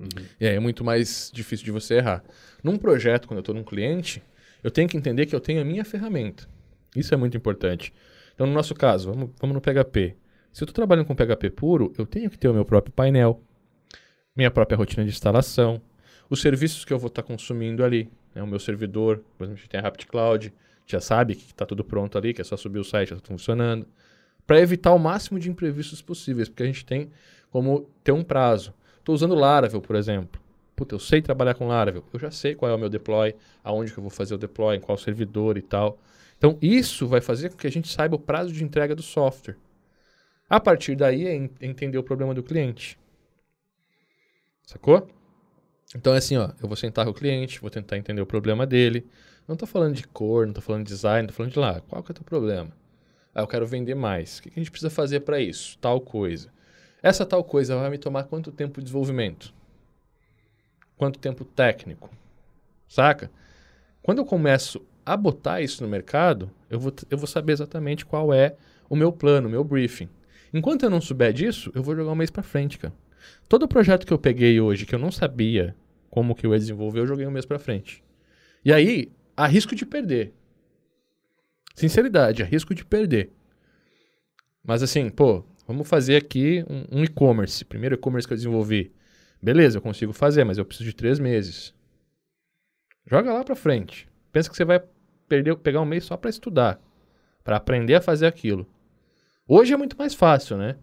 [0.00, 0.08] Uhum.
[0.40, 2.24] E aí é muito mais difícil de você errar.
[2.64, 4.20] Num projeto, quando eu estou num cliente,
[4.64, 6.48] eu tenho que entender que eu tenho a minha ferramenta.
[6.96, 7.94] Isso é muito importante.
[8.34, 10.16] Então, no nosso caso, vamos, vamos no PHP.
[10.52, 13.40] Se eu estou trabalhando com PHP puro, eu tenho que ter o meu próprio painel,
[14.34, 15.80] minha própria rotina de instalação,
[16.28, 19.58] os serviços que eu vou estar tá consumindo ali né, o meu servidor, por exemplo,
[19.58, 20.52] a gente tem a Rapt Cloud,
[20.86, 23.28] já sabe que está tudo pronto ali, que é só subir o site, já está
[23.28, 23.86] funcionando,
[24.46, 27.10] para evitar o máximo de imprevistos possíveis, porque a gente tem
[27.50, 28.74] como ter um prazo.
[28.98, 30.40] Estou usando Laravel, por exemplo.
[30.74, 33.92] Puta, eu sei trabalhar com Laravel, eu já sei qual é o meu deploy, aonde
[33.92, 35.98] que eu vou fazer o deploy, em qual servidor e tal.
[36.38, 39.56] Então, isso vai fazer com que a gente saiba o prazo de entrega do software.
[40.48, 42.98] A partir daí é entender o problema do cliente.
[44.64, 45.06] Sacou?
[45.94, 48.66] Então é assim, ó, eu vou sentar com o cliente, vou tentar entender o problema
[48.66, 49.06] dele.
[49.48, 52.02] Não estou falando de cor, não estou falando de design, estou falando de lá, qual
[52.02, 52.70] que é o teu problema?
[53.34, 54.38] Ah, eu quero vender mais.
[54.38, 55.76] O que a gente precisa fazer para isso?
[55.78, 56.52] Tal coisa.
[57.02, 59.52] Essa tal coisa vai me tomar quanto tempo de desenvolvimento?
[60.96, 62.10] Quanto tempo técnico?
[62.86, 63.30] Saca?
[64.02, 68.32] Quando eu começo a botar isso no mercado, eu vou, eu vou saber exatamente qual
[68.32, 68.54] é
[68.88, 70.08] o meu plano, o meu briefing.
[70.52, 72.92] Enquanto eu não souber disso, eu vou jogar um mês para frente, cara.
[73.48, 75.76] Todo projeto que eu peguei hoje, que eu não sabia
[76.08, 78.02] como que eu ia desenvolver, eu joguei um mês para frente.
[78.64, 80.34] E aí, há risco de perder.
[81.74, 83.32] Sinceridade, há risco de perder.
[84.62, 87.64] Mas assim, pô, vamos fazer aqui um, um e-commerce.
[87.64, 88.92] Primeiro e-commerce que eu desenvolvi.
[89.42, 91.74] Beleza, eu consigo fazer, mas eu preciso de três meses.
[93.06, 94.08] Joga lá para frente.
[94.30, 94.82] Pensa que você vai
[95.28, 96.80] perder, pegar um mês só para estudar,
[97.42, 98.66] para aprender a fazer aquilo.
[99.48, 100.76] Hoje é muito mais fácil, né?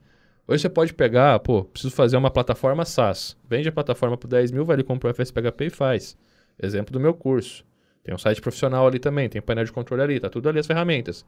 [0.50, 3.36] Hoje você pode pegar, pô, preciso fazer uma plataforma SaaS.
[3.50, 6.18] Vende a plataforma por 10 mil, vai ali, compra o FSPHP e faz.
[6.58, 7.66] Exemplo do meu curso.
[8.02, 10.66] Tem um site profissional ali também, tem painel de controle ali, tá tudo ali as
[10.66, 11.26] ferramentas.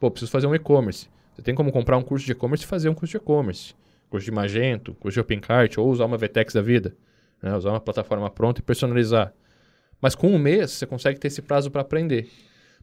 [0.00, 1.10] Pô, preciso fazer um e-commerce.
[1.34, 3.74] Você tem como comprar um curso de e-commerce e fazer um curso de e-commerce.
[4.08, 6.96] Curso de Magento, curso de OpenCart, ou usar uma VTEX da vida.
[7.42, 7.54] Né?
[7.54, 9.34] Usar uma plataforma pronta e personalizar.
[10.00, 12.30] Mas com um mês, você consegue ter esse prazo para aprender.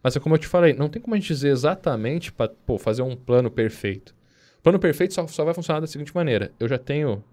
[0.04, 3.02] Mas é como eu te falei, não tem como a gente dizer exatamente para fazer
[3.02, 4.19] um plano perfeito.
[4.62, 6.52] Plano perfeito só, só vai funcionar da seguinte maneira.
[6.60, 7.24] Eu já tenho...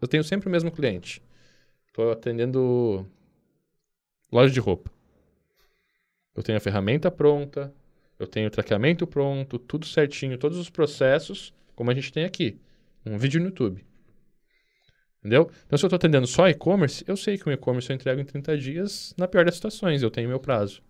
[0.00, 1.22] Eu tenho sempre o mesmo cliente.
[1.88, 3.06] Estou atendendo
[4.30, 4.90] loja de roupa.
[6.34, 7.72] Eu tenho a ferramenta pronta,
[8.18, 12.60] eu tenho o traqueamento pronto, tudo certinho, todos os processos, como a gente tem aqui.
[13.04, 13.84] Um vídeo no YouTube.
[15.18, 15.50] Entendeu?
[15.66, 18.24] Então, se eu estou atendendo só e-commerce, eu sei que o e-commerce eu entrego em
[18.24, 20.82] 30 dias, na pior das situações, eu tenho meu prazo.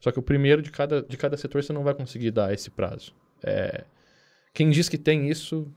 [0.00, 2.70] Só que o primeiro de cada, de cada setor você não vai conseguir dar esse
[2.70, 3.14] prazo.
[3.42, 3.84] É...
[4.58, 5.72] Quem diz que tem isso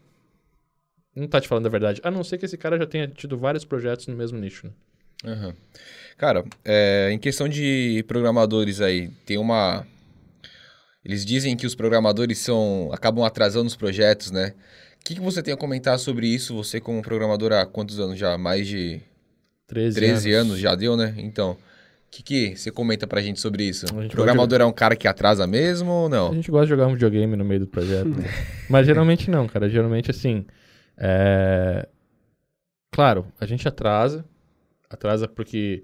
[1.15, 2.01] não está te falando a verdade.
[2.03, 4.65] A não ser que esse cara já tenha tido vários projetos no mesmo nicho.
[5.23, 5.31] Né?
[5.31, 5.53] Uhum.
[6.17, 9.85] Cara, é, em questão de programadores aí, tem uma.
[11.05, 14.55] Eles dizem que os programadores são acabam atrasando os projetos, né?
[14.99, 16.55] O que, que você tem a comentar sobre isso?
[16.55, 18.35] Você, como programador, há quantos anos já?
[18.35, 18.99] Mais de
[19.67, 20.47] 13, 13 anos.
[20.53, 21.13] anos já deu, né?
[21.19, 21.55] Então,
[22.12, 23.86] que, que você comenta pra gente sobre isso?
[23.86, 24.65] O programador jogar...
[24.65, 26.32] é um cara que atrasa mesmo ou não?
[26.32, 28.10] A gente gosta de jogar um videogame no meio do projeto.
[28.10, 28.26] né?
[28.69, 29.69] Mas geralmente não, cara.
[29.69, 30.45] Geralmente, assim.
[30.97, 31.88] É...
[32.91, 34.26] Claro, a gente atrasa,
[34.91, 35.84] Atrasa porque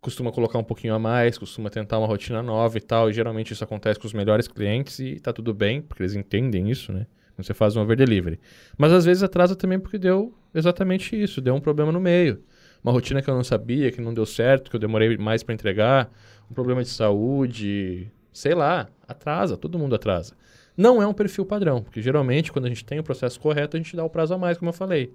[0.00, 3.52] costuma colocar um pouquinho a mais, costuma tentar uma rotina nova e tal, e geralmente
[3.52, 7.06] isso acontece com os melhores clientes e tá tudo bem, porque eles entendem isso, né?
[7.34, 8.38] Quando você faz um over delivery.
[8.78, 12.40] Mas às vezes atrasa também porque deu exatamente isso, deu um problema no meio.
[12.84, 15.54] Uma rotina que eu não sabia, que não deu certo, que eu demorei mais para
[15.54, 16.10] entregar,
[16.50, 20.36] um problema de saúde, sei lá, atrasa, todo mundo atrasa.
[20.76, 23.80] Não é um perfil padrão, porque geralmente quando a gente tem o processo correto, a
[23.80, 25.14] gente dá o prazo a mais, como eu falei.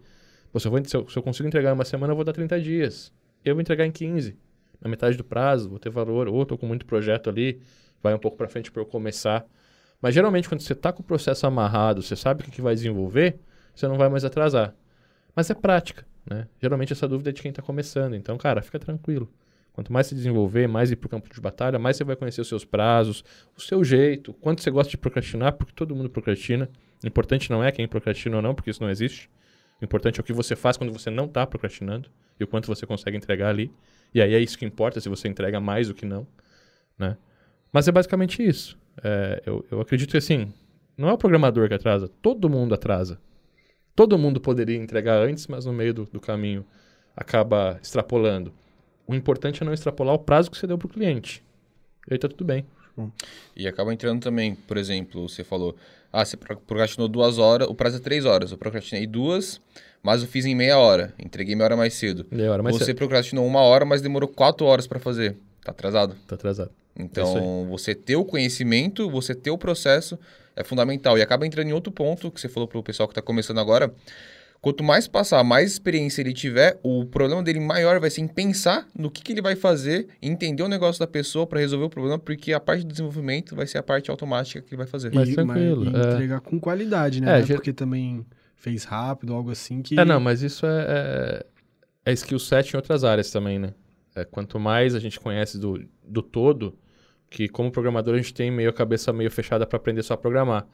[0.58, 2.34] Se, eu vou, se, eu, se eu consigo entregar em uma semana, eu vou dar
[2.34, 3.14] 30 dias.
[3.46, 4.36] Eu vou entregar em 15.
[4.82, 6.28] Na metade do prazo, vou ter valor.
[6.28, 7.62] Ou estou com muito projeto ali,
[8.02, 9.46] vai um pouco para frente para eu começar.
[10.02, 12.74] Mas geralmente, quando você está com o processo amarrado, você sabe o que, que vai
[12.74, 13.38] desenvolver,
[13.76, 14.74] você não vai mais atrasar.
[15.36, 16.48] Mas é prática, né?
[16.62, 18.16] Geralmente essa dúvida é de quem está começando.
[18.16, 19.30] Então, cara, fica tranquilo.
[19.74, 22.42] Quanto mais se desenvolver, mais ir para o campo de batalha, mais você vai conhecer
[22.42, 23.24] os seus prazos,
[23.56, 26.70] o seu jeito, quanto você gosta de procrastinar, porque todo mundo procrastina.
[27.04, 29.30] O importante não é quem procrastina ou não, porque isso não existe.
[29.82, 32.68] O importante é o que você faz quando você não está procrastinando e o quanto
[32.68, 33.72] você consegue entregar ali.
[34.14, 36.28] E aí é isso que importa, se você entrega mais do que não,
[36.98, 37.16] né?
[37.72, 38.78] Mas é basicamente isso.
[39.02, 40.52] É, eu, eu acredito que, assim,
[40.98, 43.20] não é o programador que atrasa, todo mundo atrasa.
[44.00, 46.66] Todo mundo poderia entregar antes, mas no meio do, do caminho
[47.14, 48.54] acaba extrapolando.
[49.06, 51.44] O importante é não extrapolar o prazo que você deu para o cliente.
[52.10, 52.66] E aí tá tudo bem.
[53.54, 55.76] E acaba entrando também, por exemplo, você falou,
[56.14, 58.54] ah, você procrastinou duas horas, o prazo é três horas.
[58.54, 59.60] Eu procrastinei duas,
[60.02, 61.14] mas eu fiz em meia hora.
[61.20, 62.26] Entreguei meia hora mais cedo.
[62.32, 62.96] Meia hora mais você cedo.
[62.96, 65.36] procrastinou uma hora, mas demorou quatro horas para fazer.
[65.62, 66.16] Tá atrasado?
[66.26, 66.72] Tá atrasado.
[66.96, 70.18] Então, é você ter o conhecimento, você ter o processo
[70.60, 71.18] é fundamental.
[71.18, 73.94] E acaba entrando em outro ponto que você falou pro pessoal que está começando agora
[74.62, 78.86] Quanto mais passar, mais experiência ele tiver, o problema dele maior vai ser em pensar
[78.98, 82.20] no que, que ele vai fazer, entender o negócio da pessoa para resolver o problema,
[82.20, 85.14] porque a parte do desenvolvimento vai ser a parte automática que ele vai fazer.
[85.14, 85.86] Mais tranquilo.
[85.86, 86.14] E, é.
[86.14, 87.40] entregar com qualidade, né?
[87.40, 88.26] É, é porque também
[88.58, 89.98] fez rápido, algo assim que.
[89.98, 91.46] É, não, mas isso é,
[92.06, 93.74] é, é skill set em outras áreas também, né?
[94.14, 96.78] É, quanto mais a gente conhece do, do todo,
[97.30, 100.18] que como programador a gente tem meio a cabeça meio fechada para aprender só a
[100.18, 100.66] programar.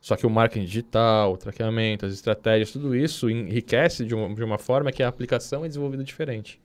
[0.00, 4.44] Só que o marketing digital, o traqueamento, as estratégias, tudo isso enriquece de uma, de
[4.44, 6.60] uma forma que a aplicação é desenvolvida diferente.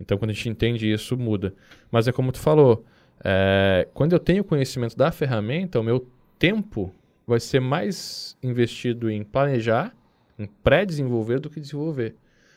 [0.00, 1.54] Então, quando a gente entende isso, muda.
[1.90, 2.84] Mas é como tu falou,
[3.24, 6.06] é, quando eu tenho conhecimento da ferramenta, o meu
[6.38, 6.92] tempo
[7.26, 9.94] vai ser mais investido em planejar,
[10.38, 12.14] em pré-desenvolver do que desenvolver.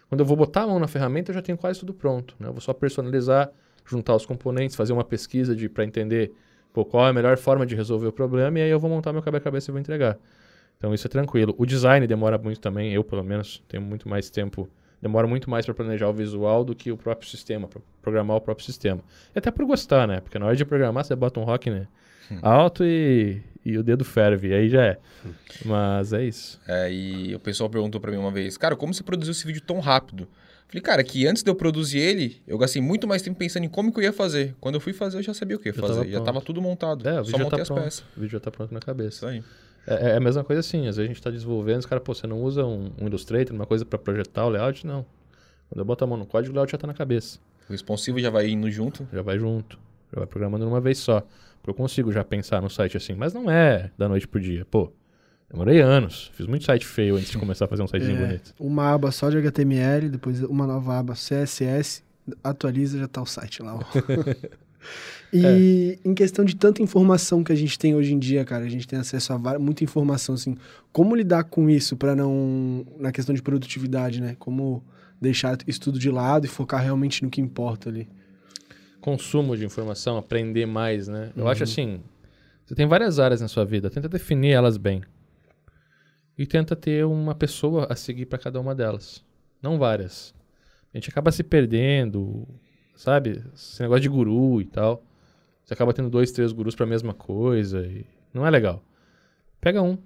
[0.10, 2.36] Quando eu vou botar a mão na ferramenta, eu já tenho quase tudo pronto.
[2.40, 2.48] Né?
[2.48, 3.52] Eu vou só personalizar,
[3.90, 6.32] juntar os componentes, fazer uma pesquisa para entender
[6.72, 9.12] pô, qual é a melhor forma de resolver o problema, e aí eu vou montar
[9.12, 10.18] meu quebra-cabeça e vou entregar.
[10.78, 11.54] Então isso é tranquilo.
[11.58, 14.70] O design demora muito também, eu pelo menos tenho muito mais tempo,
[15.02, 18.42] demora muito mais para planejar o visual do que o próprio sistema, para programar o
[18.42, 19.02] próprio sistema.
[19.36, 20.22] E até por gostar, né?
[20.22, 21.88] Porque na hora de programar você bota um rock, né?
[22.32, 22.40] Hum.
[22.42, 24.98] Alto e, e o dedo ferve, aí já é.
[25.66, 26.62] Mas é isso.
[26.68, 29.62] É, e o pessoal perguntou para mim uma vez, cara, como você produziu esse vídeo
[29.62, 30.28] tão rápido?
[30.70, 33.70] Falei, cara, que antes de eu produzir ele, eu gastei muito mais tempo pensando em
[33.70, 34.56] como que eu ia fazer.
[34.62, 35.96] Quando eu fui fazer, eu já sabia o que ia já fazer.
[35.96, 37.10] Tava já tava tudo montado.
[37.10, 37.84] É, o vídeo só montei tá as pronto.
[37.84, 38.00] peças.
[38.16, 39.10] O vídeo já tá pronto na cabeça.
[39.10, 39.44] Isso aí.
[39.88, 42.14] É, é a mesma coisa assim, às vezes a gente tá desenvolvendo, os caras, pô,
[42.14, 44.86] você não usa um, um Illustrator, uma coisa para projetar o layout?
[44.86, 45.04] Não.
[45.70, 47.40] Quando eu boto a mão no código, o layout já tá na cabeça.
[47.68, 49.08] O responsivo já vai indo junto?
[49.12, 49.80] Já vai junto.
[50.14, 51.22] Já vai programando numa vez só.
[51.62, 53.16] Porque eu consigo já pensar no site assim.
[53.16, 54.66] Mas não é da noite pro dia.
[54.66, 54.92] Pô,
[55.50, 56.32] Demorei anos.
[56.36, 58.54] Fiz muito site feio antes de começar a fazer um sitezinho é, bonito.
[58.60, 62.04] Uma aba só de HTML, depois uma nova aba CSS,
[62.44, 63.80] atualiza já tá o site lá.
[65.34, 66.08] e é.
[66.08, 68.88] em questão de tanta informação que a gente tem hoje em dia, cara, a gente
[68.88, 70.56] tem acesso a muita informação, assim,
[70.92, 74.36] como lidar com isso para não na questão de produtividade, né?
[74.38, 74.84] Como
[75.20, 78.08] deixar isso tudo de lado e focar realmente no que importa ali.
[79.02, 81.32] Consumo de informação, aprender mais, né?
[81.36, 81.50] Eu uhum.
[81.50, 82.02] acho assim,
[82.66, 85.02] você tem várias áreas na sua vida, tenta definir elas bem
[86.40, 89.22] e tenta ter uma pessoa a seguir para cada uma delas,
[89.62, 90.34] não várias.
[90.94, 92.48] A gente acaba se perdendo,
[92.96, 93.44] sabe?
[93.54, 95.04] Esse negócio de guru e tal.
[95.66, 98.82] Você acaba tendo dois, três gurus para a mesma coisa e não é legal.
[99.60, 99.98] Pega um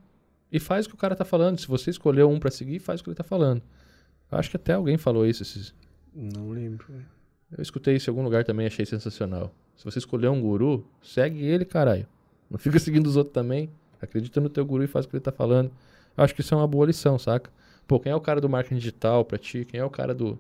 [0.52, 1.60] e faz o que o cara tá falando.
[1.60, 3.62] Se você escolheu um para seguir, faz o que ele tá falando.
[4.32, 5.72] Eu acho que até alguém falou isso esses...
[6.16, 6.88] Não lembro.
[7.56, 9.54] Eu escutei isso em algum lugar também, achei sensacional.
[9.78, 12.08] Se você escolher um guru, segue ele, caralho.
[12.50, 13.70] Não fica seguindo os outros também.
[14.02, 15.72] Acredita no teu guru e faz o que ele tá falando.
[16.18, 17.52] Eu acho que isso é uma boa lição, saca?
[17.88, 19.66] Pô, quem é o cara do marketing digital pra ti?
[19.66, 20.40] Quem é o cara do.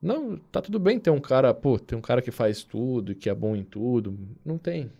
[0.00, 3.14] Não, tá tudo bem ter um cara, pô, tem um cara que faz tudo e
[3.14, 4.18] que é bom em tudo.
[4.44, 4.92] Não tem,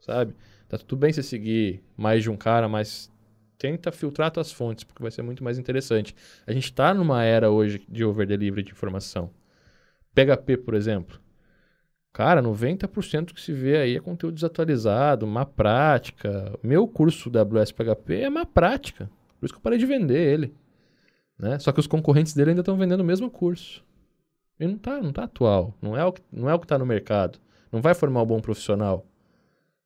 [0.00, 0.34] sabe?
[0.68, 3.10] Tá tudo bem você seguir mais de um cara, mas
[3.58, 6.14] tenta filtrar tuas fontes, porque vai ser muito mais interessante.
[6.46, 9.30] A gente tá numa era hoje de over delivery de informação.
[10.14, 11.23] PHP, por exemplo.
[12.14, 16.56] Cara, 90% que se vê aí é conteúdo desatualizado, má prática.
[16.62, 19.10] Meu curso WS PHP é má prática.
[19.40, 20.54] Por isso que eu parei de vender ele.
[21.36, 21.58] Né?
[21.58, 23.84] Só que os concorrentes dele ainda estão vendendo o mesmo curso.
[24.60, 25.74] E não tá, não tá atual.
[25.82, 27.40] Não é o que, não é o que tá no mercado.
[27.72, 29.04] Não vai formar um bom profissional.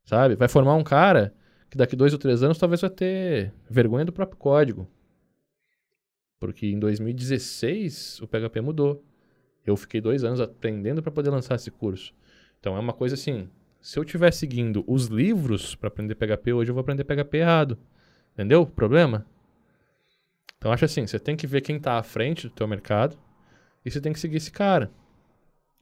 [0.04, 0.36] Sabe?
[0.36, 1.32] Vai formar um cara
[1.70, 4.86] que daqui dois ou três anos talvez vai ter vergonha do próprio código.
[6.38, 9.02] Porque em 2016 o PHP mudou.
[9.68, 12.14] Eu fiquei dois anos aprendendo para poder lançar esse curso.
[12.59, 13.48] Então é uma coisa assim,
[13.81, 17.78] se eu estiver seguindo os livros para aprender PHP hoje, eu vou aprender PHP errado.
[18.33, 19.26] Entendeu o problema?
[20.57, 23.16] Então acho assim, você tem que ver quem está à frente do teu mercado
[23.85, 24.90] e você tem que seguir esse cara.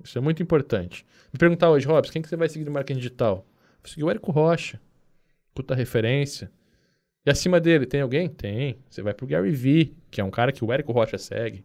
[0.03, 1.07] Isso é muito importante.
[1.33, 3.47] Me perguntar hoje, Robson, quem que você vai seguir no marketing digital?
[3.83, 4.81] Vou seguir o Érico Rocha.
[5.55, 6.51] Puta referência.
[7.25, 8.29] E acima dele, tem alguém?
[8.29, 8.79] Tem.
[8.91, 11.65] Você vai pro Gary Vee, que é um cara que o Érico Rocha segue.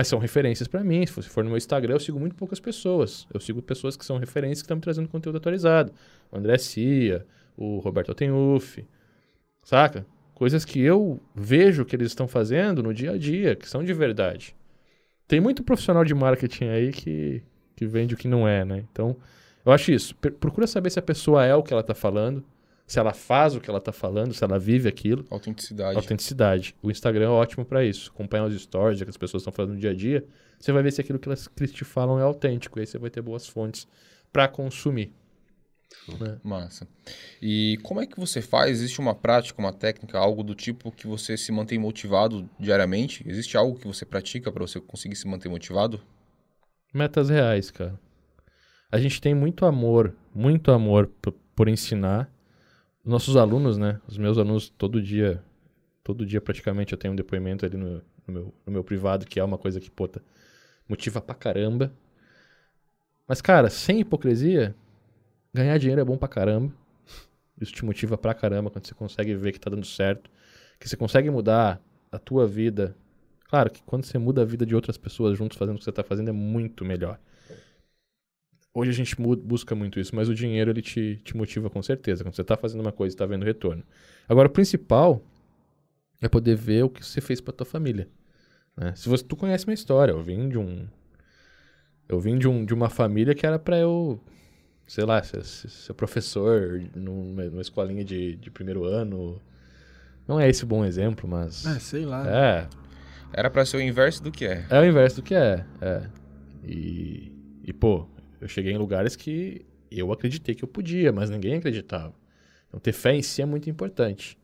[0.00, 1.04] Mas são referências para mim.
[1.04, 3.26] Se for no meu Instagram, eu sigo muito poucas pessoas.
[3.34, 5.92] Eu sigo pessoas que são referências que estão me trazendo conteúdo atualizado.
[6.32, 8.82] O André Cia, o Roberto Altenuf,
[9.62, 10.06] saca?
[10.32, 13.92] Coisas que eu vejo que eles estão fazendo no dia a dia, que são de
[13.92, 14.56] verdade.
[15.28, 17.42] Tem muito profissional de marketing aí que,
[17.76, 18.82] que vende o que não é, né?
[18.90, 19.14] Então,
[19.66, 20.16] eu acho isso.
[20.16, 22.42] Procura saber se a pessoa é o que ela está falando
[22.90, 25.24] se ela faz o que ela está falando, se ela vive aquilo.
[25.30, 25.96] Autenticidade.
[25.96, 26.74] Autenticidade.
[26.82, 28.10] O Instagram é ótimo para isso.
[28.12, 30.26] Acompanhar os stories que as pessoas estão falando no dia a dia,
[30.58, 32.76] você vai ver se aquilo que elas que te falam é autêntico.
[32.76, 33.86] E aí você vai ter boas fontes
[34.32, 35.12] para consumir.
[36.20, 36.40] Né?
[36.42, 36.88] Massa.
[37.40, 38.72] E como é que você faz?
[38.72, 43.22] Existe uma prática, uma técnica, algo do tipo que você se mantém motivado diariamente?
[43.24, 46.02] Existe algo que você pratica para você conseguir se manter motivado?
[46.92, 47.96] Metas reais, cara.
[48.90, 51.08] A gente tem muito amor, muito amor
[51.54, 52.28] por ensinar
[53.04, 54.00] nossos alunos, né?
[54.06, 55.42] Os meus alunos, todo dia,
[56.02, 59.40] todo dia praticamente eu tenho um depoimento ali no, no, meu, no meu privado, que
[59.40, 60.22] é uma coisa que, puta,
[60.88, 61.92] motiva pra caramba.
[63.26, 64.74] Mas, cara, sem hipocrisia,
[65.52, 66.72] ganhar dinheiro é bom pra caramba.
[67.60, 70.30] Isso te motiva pra caramba quando você consegue ver que tá dando certo,
[70.78, 72.96] que você consegue mudar a tua vida.
[73.48, 75.92] Claro que quando você muda a vida de outras pessoas juntos fazendo o que você
[75.92, 77.18] tá fazendo é muito melhor.
[78.72, 82.22] Hoje a gente busca muito isso, mas o dinheiro ele te, te motiva com certeza.
[82.22, 83.82] Quando você está fazendo uma coisa e está vendo retorno.
[84.28, 85.20] Agora, o principal
[86.20, 88.08] é poder ver o que você fez para tua família.
[88.76, 88.94] Né?
[88.94, 90.86] Se você, tu conhece minha história, eu vim de um,
[92.08, 94.20] eu vim de, um, de uma família que era para eu,
[94.86, 99.40] sei lá, ser, ser professor numa, numa escolinha de, de primeiro ano.
[100.26, 101.66] Não é esse um bom exemplo, mas.
[101.66, 102.24] É, sei lá.
[102.28, 102.68] É.
[103.32, 104.64] Era para ser o inverso do que é.
[104.70, 105.64] É o inverso do que é.
[105.80, 106.02] É.
[106.64, 107.32] E,
[107.64, 108.08] e pô,
[108.40, 112.14] eu cheguei em lugares que eu acreditei que eu podia, mas ninguém acreditava.
[112.68, 114.38] Então, ter fé em si é muito importante.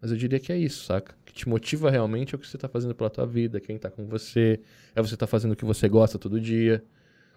[0.00, 1.14] Mas eu diria que é isso, saca?
[1.22, 3.76] O que te motiva realmente é o que você está fazendo pela tua vida, quem
[3.76, 4.58] está com você,
[4.94, 6.82] é você estar tá fazendo o que você gosta todo dia,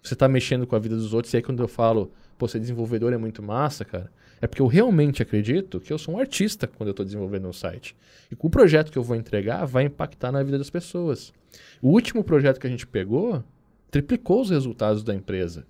[0.02, 1.32] você está mexendo com a vida dos outros.
[1.32, 4.10] E aí, quando eu falo, pô, ser desenvolvedor é muito massa, cara,
[4.40, 7.52] é porque eu realmente acredito que eu sou um artista quando eu estou desenvolvendo um
[7.52, 7.96] site.
[8.30, 11.32] E o projeto que eu vou entregar, vai impactar na vida das pessoas.
[11.80, 13.44] O último projeto que a gente pegou
[13.92, 15.64] triplicou os resultados da empresa.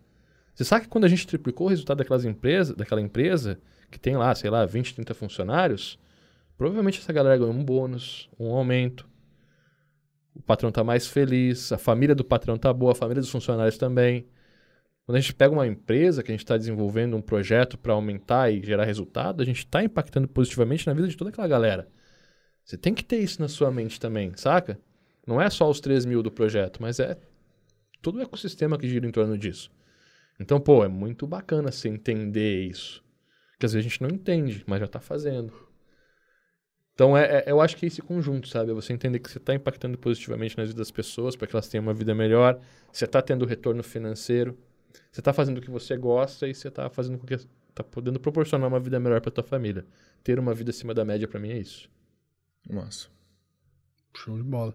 [0.56, 4.16] Você sabe que quando a gente triplicou o resultado daquelas empresas, daquela empresa, que tem
[4.16, 5.98] lá, sei lá, 20, 30 funcionários,
[6.56, 9.06] provavelmente essa galera ganhou um bônus, um aumento.
[10.34, 13.76] O patrão está mais feliz, a família do patrão está boa, a família dos funcionários
[13.76, 14.26] também.
[15.04, 18.50] Quando a gente pega uma empresa que a gente está desenvolvendo um projeto para aumentar
[18.50, 21.86] e gerar resultado, a gente está impactando positivamente na vida de toda aquela galera.
[22.64, 24.80] Você tem que ter isso na sua mente também, saca?
[25.26, 27.18] Não é só os 3 mil do projeto, mas é
[28.00, 29.70] todo o ecossistema que gira em torno disso.
[30.38, 33.02] Então, pô, é muito bacana você entender isso.
[33.58, 35.52] Que às vezes a gente não entende, mas já está fazendo.
[36.94, 38.70] Então, é, é, eu acho que é esse conjunto, sabe?
[38.70, 41.68] É você entender que você está impactando positivamente nas vidas das pessoas para que elas
[41.68, 42.58] tenham uma vida melhor,
[42.90, 44.56] você está tendo retorno financeiro,
[45.12, 48.18] você está fazendo o que você gosta e você está fazendo com que está podendo
[48.18, 49.84] proporcionar uma vida melhor para tua família.
[50.24, 51.90] Ter uma vida acima da média para mim é isso.
[52.68, 53.08] Massa.
[54.16, 54.74] Show de bola.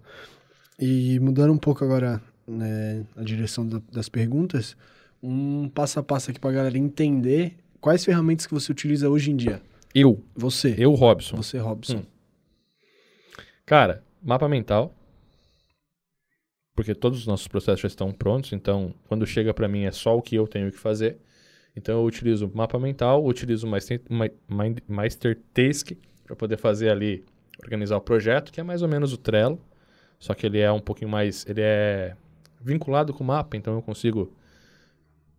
[0.80, 4.78] E mudando um pouco agora né, a direção da, das perguntas,
[5.22, 9.32] um passo a passo aqui para a galera entender quais ferramentas que você utiliza hoje
[9.32, 9.62] em dia.
[9.94, 10.24] Eu.
[10.36, 10.76] Você.
[10.78, 11.38] Eu, Robson.
[11.38, 11.98] Você, Robson.
[11.98, 12.06] Hum.
[13.66, 14.96] Cara, mapa mental.
[16.74, 20.18] Porque todos os nossos processos já estão prontos, então quando chega para mim é só
[20.18, 21.18] o que eu tenho que fazer.
[21.76, 23.70] Então eu utilizo mapa mental, utilizo o
[24.90, 25.92] Meister Task
[26.26, 27.24] para poder fazer ali
[27.64, 29.60] organizar o projeto, que é mais ou menos o Trello,
[30.20, 32.16] só que ele é um pouquinho mais, ele é
[32.60, 34.34] vinculado com o mapa, então eu consigo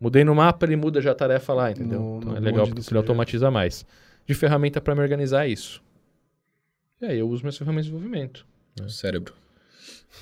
[0.03, 1.99] mudei no mapa, ele muda já a tarefa lá, entendeu?
[1.99, 3.85] No, então no é legal porque ele automatiza mais.
[4.25, 5.81] De ferramenta para me organizar isso.
[7.01, 8.45] E aí eu uso minhas ferramentas de desenvolvimento.
[8.79, 8.87] Né?
[8.89, 9.33] Cérebro.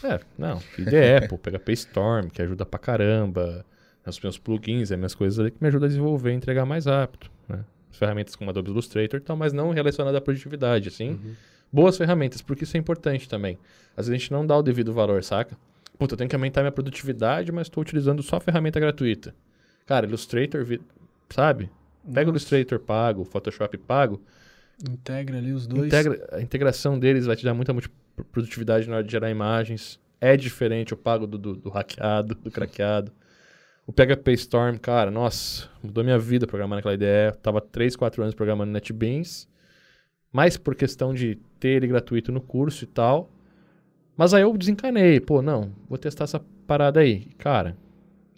[0.03, 3.65] É, não, IDE, pô, pega PayStorm, que ajuda pra caramba.
[4.05, 6.85] Os meus plugins, as minhas coisas ali que me ajudam a desenvolver e entregar mais
[6.85, 7.27] rápido.
[7.47, 7.63] Né?
[7.91, 11.11] Ferramentas como Adobe Illustrator e tal, mas não relacionada à produtividade, assim.
[11.11, 11.35] Uhum
[11.71, 13.57] boas ferramentas, porque isso é importante também.
[13.95, 15.57] Às vezes a gente não dá o devido valor, saca?
[15.97, 19.33] Puta, eu tenho que aumentar minha produtividade, mas estou utilizando só ferramenta gratuita.
[19.91, 20.65] Cara, Illustrator,
[21.29, 21.69] sabe?
[22.13, 24.21] Pega o Illustrator pago, Photoshop pago.
[24.89, 25.87] Integra ali os dois.
[25.87, 27.75] Integra, a integração deles vai te dar muita
[28.31, 29.99] produtividade na hora de gerar imagens.
[30.21, 33.11] É diferente o pago do, do, do hackeado, do craqueado.
[33.85, 37.33] O PHP Storm, cara, nossa, mudou minha vida programando aquela ideia.
[37.33, 39.49] tava 3, 4 anos programando NetBeans
[40.31, 43.29] mais por questão de ter ele gratuito no curso e tal.
[44.15, 47.25] Mas aí eu desencanei, pô, não, vou testar essa parada aí.
[47.37, 47.75] Cara,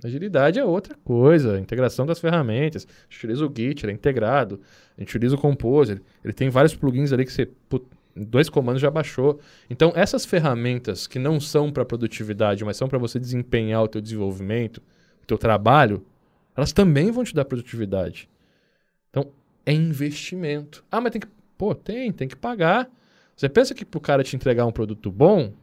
[0.07, 2.85] agilidade é outra coisa, integração das ferramentas.
[2.85, 4.59] A gente utiliza o Git, ele é integrado.
[4.97, 7.85] A gente utiliza o Composer, ele tem vários plugins ali que você, put,
[8.15, 9.39] dois comandos já baixou.
[9.69, 14.01] Então, essas ferramentas que não são para produtividade, mas são para você desempenhar o teu
[14.01, 14.77] desenvolvimento,
[15.21, 16.05] o teu trabalho,
[16.55, 18.29] elas também vão te dar produtividade.
[19.09, 19.31] Então,
[19.65, 20.83] é investimento.
[20.91, 21.27] Ah, mas tem que
[21.57, 22.89] Pô, tem, tem que pagar.
[23.35, 25.53] Você pensa que pro cara te entregar um produto bom,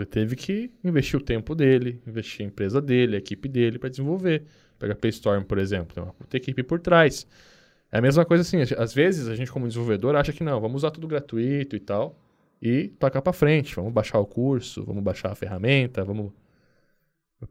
[0.00, 3.88] ele teve que investir o tempo dele, investir a empresa dele, a equipe dele para
[3.88, 4.44] desenvolver.
[4.78, 7.26] Pega Paystorm, por exemplo, tem uma equipe por trás.
[7.92, 10.78] É a mesma coisa assim, às vezes a gente como desenvolvedor acha que não, vamos
[10.82, 12.18] usar tudo gratuito e tal,
[12.60, 16.32] e tocar para frente, vamos baixar o curso, vamos baixar a ferramenta, vamos...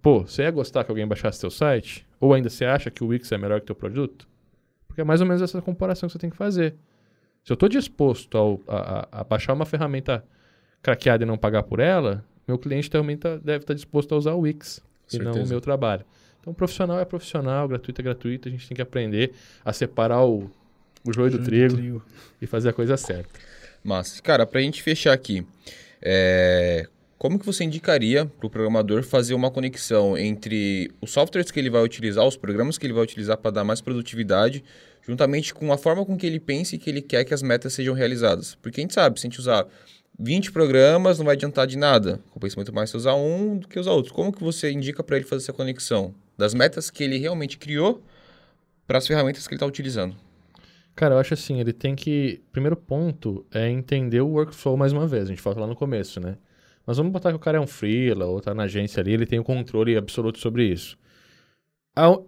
[0.02, 2.06] Pô, você ia gostar que alguém baixasse seu site?
[2.20, 4.28] Ou ainda você acha que o Wix é melhor que teu produto?
[4.88, 6.76] Porque é mais ou menos essa comparação que você tem que fazer.
[7.44, 10.26] Se eu estou disposto ao, a, a, baixar uma ferramenta
[10.82, 14.18] craqueada e não pagar por ela, meu cliente também tá, deve estar tá disposto a
[14.18, 14.82] usar o Wix
[15.12, 16.06] e não o meu trabalho.
[16.44, 18.50] Então, profissional é profissional, gratuito é gratuito.
[18.50, 19.32] A gente tem que aprender
[19.64, 20.52] a separar o,
[21.06, 22.06] o joio, do, trigo, do trigo,
[22.42, 23.30] e fazer a coisa certa.
[23.82, 25.46] Mas, cara, para a gente fechar aqui,
[26.02, 26.86] é...
[27.18, 31.70] como que você indicaria para o programador fazer uma conexão entre os softwares que ele
[31.70, 34.64] vai utilizar, os programas que ele vai utilizar para dar mais produtividade
[35.06, 37.74] juntamente com a forma com que ele pensa e que ele quer que as metas
[37.74, 38.56] sejam realizadas.
[38.56, 39.66] Porque a gente sabe, se a gente usar
[40.20, 42.20] 20 programas, não vai adiantar de nada.
[42.32, 44.14] Compensa muito mais se usar um do que usar outro.
[44.14, 48.04] Como que você indica para ele fazer essa conexão das metas que ele realmente criou
[48.86, 50.16] para as ferramentas que ele está utilizando?
[50.96, 52.42] Cara, eu acho assim, ele tem que...
[52.52, 55.24] Primeiro ponto é entender o workflow mais uma vez.
[55.24, 56.38] A gente falou lá no começo, né?
[56.86, 59.26] Mas vamos botar que o cara é um freela ou tá na agência ali, ele
[59.26, 60.98] tem o controle absoluto sobre isso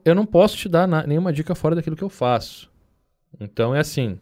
[0.03, 2.69] eu não posso te dar nenhuma dica fora daquilo que eu faço.
[3.39, 4.19] Então é assim.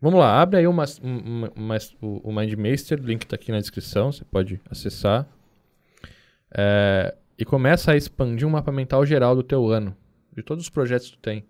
[0.00, 4.12] Vamos lá, abre aí uma, uma, uma, o, MindMaster, o link está aqui na descrição,
[4.12, 5.26] você pode acessar.
[6.56, 9.96] É, e começa a expandir um mapa mental geral do teu ano,
[10.36, 11.44] de todos os projetos que tu tem.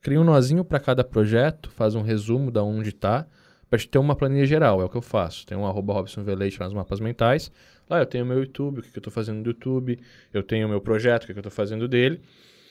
[0.00, 3.26] Cria um nozinho para cada projeto, faz um resumo da onde está,
[3.68, 5.46] para te ter uma planilha geral, é o que eu faço.
[5.46, 7.52] Tem um arroba Robson Velete nas mapas mentais,
[7.90, 9.98] Lá eu tenho meu YouTube, o que, que eu estou fazendo no YouTube,
[10.32, 12.20] eu tenho meu projeto, o que, que eu estou fazendo dele.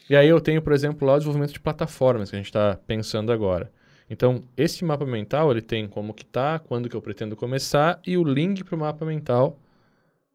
[0.09, 2.79] E aí eu tenho, por exemplo, lá o desenvolvimento de plataformas que a gente está
[2.87, 3.69] pensando agora.
[4.09, 8.17] Então, esse mapa mental, ele tem como que tá, quando que eu pretendo começar e
[8.17, 9.57] o link para o mapa mental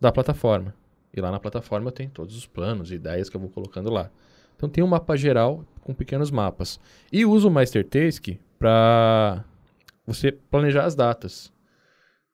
[0.01, 0.75] da plataforma.
[1.13, 4.11] E lá na plataforma tem todos os planos e ideias que eu vou colocando lá.
[4.57, 6.79] Então tem um mapa geral com pequenos mapas.
[7.13, 9.45] E uso o MasterTask para
[10.07, 11.53] você planejar as datas.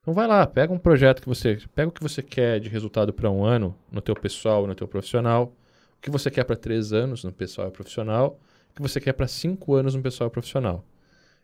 [0.01, 3.13] Então vai lá, pega um projeto que você, pega o que você quer de resultado
[3.13, 5.53] para um ano no teu pessoal, no teu profissional,
[5.97, 8.39] O que você quer para três anos no pessoal e profissional,
[8.71, 10.83] o que você quer para cinco anos no pessoal e profissional.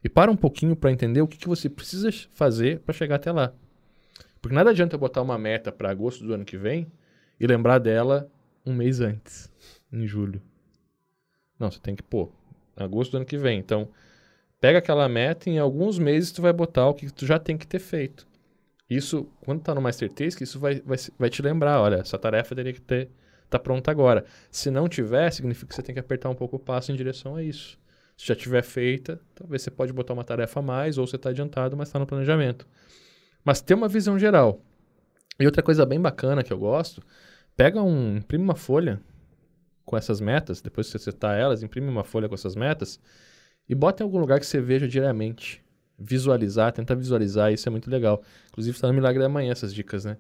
[0.03, 3.31] E para um pouquinho para entender o que, que você precisa fazer para chegar até
[3.31, 3.53] lá.
[4.41, 6.91] Porque nada adianta eu botar uma meta para agosto do ano que vem
[7.39, 8.29] e lembrar dela
[8.65, 9.51] um mês antes,
[9.91, 10.41] em julho.
[11.59, 12.31] Não, você tem que, pô,
[12.75, 13.59] agosto do ano que vem.
[13.59, 13.89] Então,
[14.61, 17.57] pega aquela meta e em alguns meses tu vai botar o que tu já tem
[17.57, 18.27] que ter feito.
[18.89, 22.55] Isso, quando tá no Master Task, isso vai, vai, vai te lembrar, olha, essa tarefa
[22.55, 23.09] teria que ter
[23.49, 24.25] tá pronta agora.
[24.51, 27.35] Se não tiver, significa que você tem que apertar um pouco o passo em direção
[27.35, 27.77] a isso.
[28.17, 31.29] Se já tiver feita, talvez você pode botar uma tarefa a mais, ou você está
[31.29, 32.67] adiantado, mas está no planejamento.
[33.45, 34.59] Mas ter uma visão geral.
[35.39, 37.01] E outra coisa bem bacana que eu gosto,
[37.55, 38.99] pega um, imprime uma folha
[39.85, 42.99] com essas metas, depois que você setar elas, imprime uma folha com essas metas
[43.69, 45.63] e bota em algum lugar que você veja diariamente.
[45.99, 48.21] Visualizar, tentar visualizar, isso é muito legal.
[48.49, 50.17] Inclusive está no Milagre da Manhã essas dicas, né?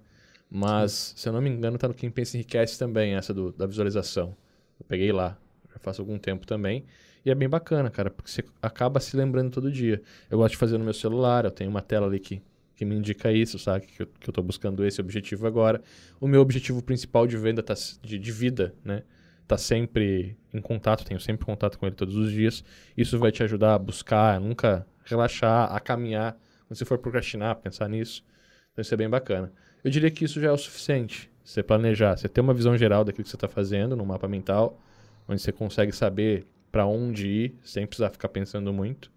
[0.49, 1.17] Mas, Sim.
[1.17, 4.35] se eu não me engano, está no Quem Pensa Enriquece também, essa do, da visualização.
[4.79, 5.37] Eu peguei lá,
[5.71, 6.85] já faz algum tempo também.
[7.27, 10.01] E é bem bacana, cara, porque você acaba se lembrando todo dia.
[10.29, 12.41] Eu gosto de fazer no meu celular, eu tenho uma tela ali que,
[12.73, 13.85] que me indica isso, sabe?
[13.85, 15.81] Que eu, que eu tô buscando esse objetivo agora.
[16.21, 19.03] O meu objetivo principal de venda, tá, de, de vida, né?
[19.45, 22.63] Tá sempre em contato, tenho sempre contato com ele todos os dias.
[22.95, 26.31] Isso vai te ajudar a buscar, a nunca relaxar, a caminhar.
[26.65, 28.23] Quando você for procrastinar, pensar nisso.
[28.71, 29.51] Então isso é bem bacana.
[29.83, 31.29] Eu diria que isso já é o suficiente.
[31.43, 34.79] Você planejar, você ter uma visão geral daquilo que você está fazendo no mapa mental,
[35.27, 39.11] onde você consegue saber para onde ir, sem precisar ficar pensando muito.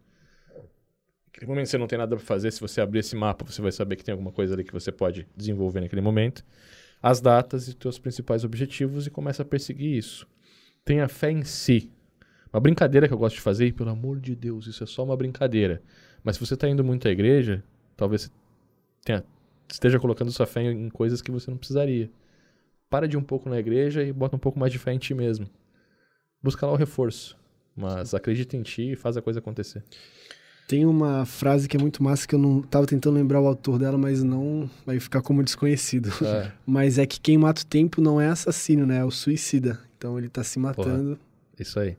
[1.26, 3.72] Naquele momento você não tem nada para fazer, se você abrir esse mapa, você vai
[3.72, 6.44] saber que tem alguma coisa ali que você pode desenvolver naquele momento.
[7.02, 10.26] As datas e os seus principais objetivos e começa a perseguir isso.
[10.84, 11.90] Tenha fé em si.
[12.52, 15.04] Uma brincadeira que eu gosto de fazer, e pelo amor de Deus, isso é só
[15.04, 15.82] uma brincadeira.
[16.22, 17.62] Mas se você está indo muito à igreja,
[17.96, 18.30] talvez
[19.04, 19.24] tenha
[19.72, 22.10] esteja colocando sua fé em coisas que você não precisaria.
[22.88, 25.14] Para de um pouco na igreja e bota um pouco mais de fé em ti
[25.14, 25.48] mesmo.
[26.42, 27.38] Busca lá o reforço,
[27.80, 29.82] mas acredita em ti e faz a coisa acontecer.
[30.68, 33.76] Tem uma frase que é muito massa que eu não tava tentando lembrar o autor
[33.76, 36.10] dela, mas não vai ficar como desconhecido.
[36.24, 36.52] É.
[36.64, 38.98] mas é que quem mata o tempo não é assassino, né?
[38.98, 39.80] É o suicida.
[39.98, 41.16] Então ele tá se matando.
[41.16, 41.18] Porra,
[41.58, 41.96] isso aí.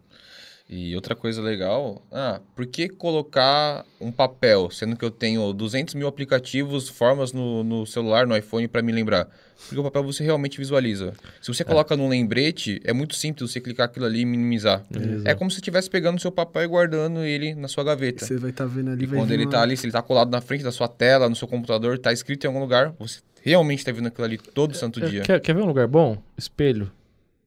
[0.73, 5.93] E outra coisa legal, ah, por que colocar um papel, sendo que eu tenho 200
[5.95, 9.27] mil aplicativos, formas no, no celular, no iPhone, para me lembrar?
[9.67, 11.13] Porque o papel você realmente visualiza.
[11.41, 11.65] Se você é.
[11.65, 14.85] coloca num lembrete, é muito simples você clicar aquilo ali e minimizar.
[14.89, 15.27] Exato.
[15.27, 18.25] É como se estivesse pegando o seu papel e guardando ele na sua gaveta.
[18.25, 19.03] Você vai estar tá vendo ali.
[19.03, 21.35] E quando ele está ali, se ele está colado na frente da sua tela, no
[21.35, 25.03] seu computador, está escrito em algum lugar, você realmente está vendo aquilo ali todo santo
[25.03, 25.21] é, dia.
[25.23, 26.17] Quer, quer ver um lugar bom?
[26.37, 26.89] Espelho.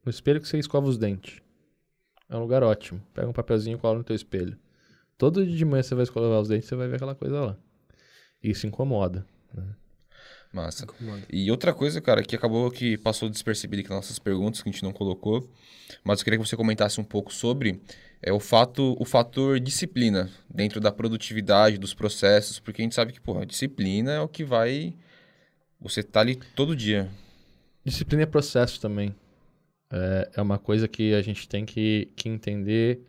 [0.04, 1.43] No espelho que você escova os dentes.
[2.34, 3.00] É um lugar ótimo.
[3.14, 4.58] Pega um papelzinho e cola no teu espelho.
[5.16, 7.56] Todo dia de manhã você vai escovar os dentes, você vai ver aquela coisa lá.
[8.42, 9.24] Isso incomoda.
[9.54, 9.62] Né?
[10.52, 10.82] Massa.
[10.82, 11.22] Incomoda.
[11.30, 14.72] E outra coisa, cara, que acabou que passou despercebido aqui nas nossas perguntas, que a
[14.72, 15.48] gente não colocou,
[16.02, 17.80] mas eu queria que você comentasse um pouco sobre
[18.20, 23.12] é o fato, o fator disciplina dentro da produtividade, dos processos, porque a gente sabe
[23.12, 24.92] que, porra, disciplina é o que vai.
[25.80, 27.08] Você tá ali todo dia.
[27.84, 29.14] Disciplina é processo também.
[29.90, 33.04] É, é uma coisa que a gente tem que, que entender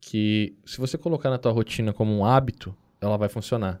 [0.00, 3.80] que se você colocar na tua rotina como um hábito, ela vai funcionar.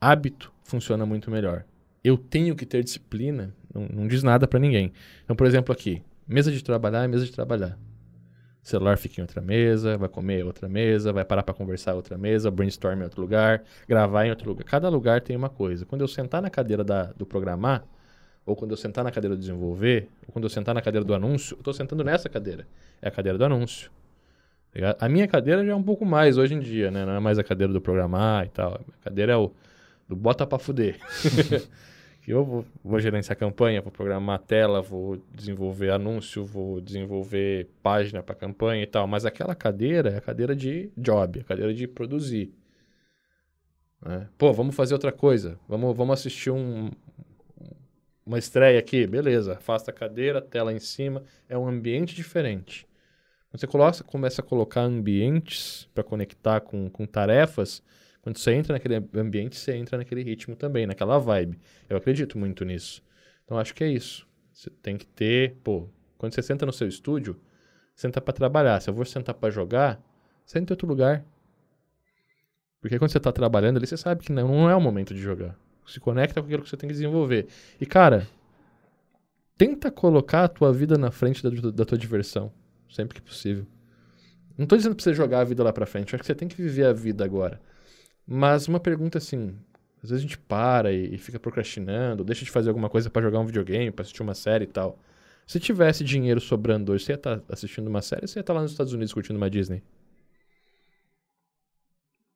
[0.00, 1.64] Hábito funciona muito melhor.
[2.04, 4.92] Eu tenho que ter disciplina, não, não diz nada para ninguém.
[5.24, 7.76] Então, por exemplo, aqui, mesa de trabalhar é mesa de trabalhar.
[8.62, 11.92] O celular fica em outra mesa, vai comer em outra mesa, vai parar para conversar
[11.92, 14.64] em outra mesa, brainstorm em outro lugar, gravar em outro lugar.
[14.64, 15.84] Cada lugar tem uma coisa.
[15.84, 17.84] Quando eu sentar na cadeira da, do programar,
[18.48, 21.14] ou quando eu sentar na cadeira do desenvolver, ou quando eu sentar na cadeira do
[21.14, 22.66] anúncio, eu estou sentando nessa cadeira.
[23.02, 23.90] É a cadeira do anúncio.
[24.72, 27.04] Tá a minha cadeira já é um pouco mais hoje em dia, né?
[27.04, 28.80] Não é mais a cadeira do programar e tal.
[29.00, 29.52] A cadeira é o
[30.08, 30.96] do bota pra fuder.
[32.22, 37.68] que eu vou, vou gerenciar campanha, vou programar a tela, vou desenvolver anúncio, vou desenvolver
[37.82, 39.06] página para campanha e tal.
[39.06, 42.52] Mas aquela cadeira é a cadeira de job, a cadeira de produzir.
[44.04, 44.26] Né?
[44.38, 45.58] Pô, vamos fazer outra coisa.
[45.68, 46.90] Vamos, vamos assistir um,
[48.28, 52.86] uma estreia aqui, beleza, afasta a cadeira, tela em cima, é um ambiente diferente.
[53.50, 57.82] Quando você coloca, começa a colocar ambientes para conectar com, com tarefas,
[58.20, 61.58] quando você entra naquele ambiente, você entra naquele ritmo também, naquela vibe.
[61.88, 63.02] Eu acredito muito nisso.
[63.44, 64.28] Então acho que é isso.
[64.52, 67.40] Você tem que ter, pô, quando você senta no seu estúdio,
[67.94, 68.78] senta para trabalhar.
[68.80, 69.98] Se eu vou sentar para jogar,
[70.44, 71.24] senta em outro lugar.
[72.78, 75.58] Porque quando você está trabalhando ali, você sabe que não é o momento de jogar
[75.90, 77.48] se conecta com aquilo que você tem que desenvolver.
[77.80, 78.26] E, cara,
[79.56, 82.52] tenta colocar a tua vida na frente da, da tua diversão,
[82.88, 83.66] sempre que possível.
[84.56, 86.48] Não tô dizendo pra você jogar a vida lá pra frente, acho que você tem
[86.48, 87.60] que viver a vida agora.
[88.26, 89.56] Mas uma pergunta assim,
[90.02, 93.22] às vezes a gente para e, e fica procrastinando, deixa de fazer alguma coisa para
[93.22, 94.98] jogar um videogame, pra assistir uma série e tal.
[95.46, 98.52] Se tivesse dinheiro sobrando hoje, você ia estar tá assistindo uma série, você ia estar
[98.52, 99.82] tá lá nos Estados Unidos curtindo uma Disney.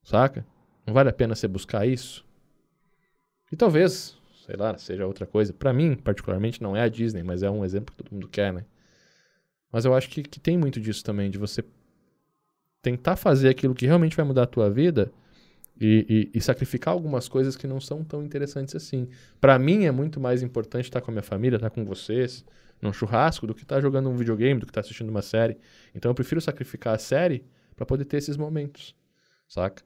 [0.02, 0.46] Saca?
[0.86, 2.24] Não vale a pena você buscar isso?
[3.52, 5.52] E talvez, sei lá, seja outra coisa.
[5.52, 8.50] Para mim, particularmente, não é a Disney, mas é um exemplo que todo mundo quer,
[8.50, 8.64] né?
[9.70, 11.62] Mas eu acho que, que tem muito disso também, de você
[12.80, 15.12] tentar fazer aquilo que realmente vai mudar a tua vida
[15.78, 19.08] e, e, e sacrificar algumas coisas que não são tão interessantes assim.
[19.40, 22.44] Para mim é muito mais importante estar com a minha família, estar com vocês,
[22.80, 25.58] num churrasco, do que estar jogando um videogame, do que estar assistindo uma série.
[25.94, 27.44] Então eu prefiro sacrificar a série
[27.76, 28.94] para poder ter esses momentos,
[29.46, 29.82] saca?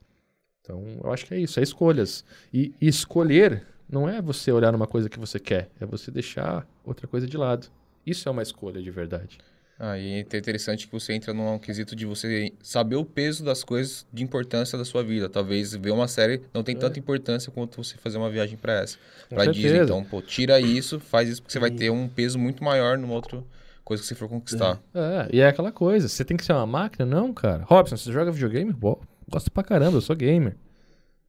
[0.66, 2.24] Então eu acho que é isso, é escolhas.
[2.52, 6.66] E, e escolher não é você olhar numa coisa que você quer, é você deixar
[6.84, 7.68] outra coisa de lado.
[8.04, 9.38] Isso é uma escolha de verdade.
[9.78, 14.06] Aí é interessante que você entra num quesito de você saber o peso das coisas
[14.10, 15.28] de importância da sua vida.
[15.28, 16.78] Talvez ver uma série não tem é.
[16.78, 18.96] tanta importância quanto você fazer uma viagem para essa.
[19.28, 19.80] Para Disney.
[19.80, 23.12] Então, pô, tira isso, faz isso, porque você vai ter um peso muito maior numa
[23.12, 23.44] outra
[23.84, 24.80] coisa que você for conquistar.
[24.94, 24.98] É.
[24.98, 26.08] é, e é aquela coisa.
[26.08, 27.04] Você tem que ser uma máquina?
[27.04, 27.64] Não, cara.
[27.64, 28.72] Robson, você joga videogame?
[28.72, 28.98] Bom,
[29.28, 30.56] gosto pra caramba, eu sou gamer.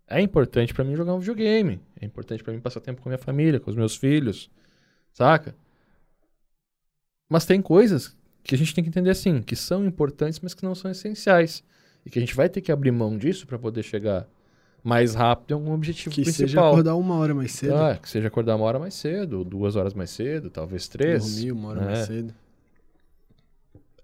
[0.08, 1.82] É importante para mim jogar um videogame.
[2.00, 4.50] É importante para mim passar tempo com a minha família, com os meus filhos.
[5.12, 5.56] Saca?
[7.30, 10.64] Mas tem coisas que a gente tem que entender assim, que são importantes, mas que
[10.64, 11.64] não são essenciais.
[12.06, 14.26] E que a gente vai ter que abrir mão disso para poder chegar
[14.82, 16.46] mais rápido em algum objetivo que principal.
[16.46, 17.76] Que seja acordar uma hora mais cedo.
[17.76, 21.26] Ah, que seja acordar uma hora mais cedo, duas horas mais cedo, talvez três.
[21.26, 21.86] Dormir uma hora é.
[21.86, 22.34] mais cedo.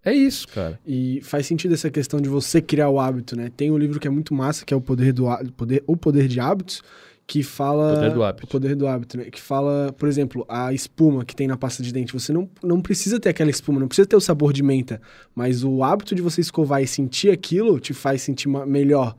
[0.05, 0.79] É isso, cara.
[0.85, 3.49] E faz sentido essa questão de você criar o hábito, né?
[3.55, 5.25] Tem um livro que é muito massa, que é o Poder do
[5.55, 6.81] Poder, o Poder de Hábitos,
[7.25, 7.95] que fala.
[7.95, 8.45] Poder do hábito.
[8.45, 9.25] O poder do hábito, né?
[9.25, 12.13] Que fala, por exemplo, a espuma que tem na pasta de dente.
[12.13, 15.01] Você não, não precisa ter aquela espuma, não precisa ter o sabor de menta.
[15.33, 19.15] Mas o hábito de você escovar e sentir aquilo te faz sentir melhor.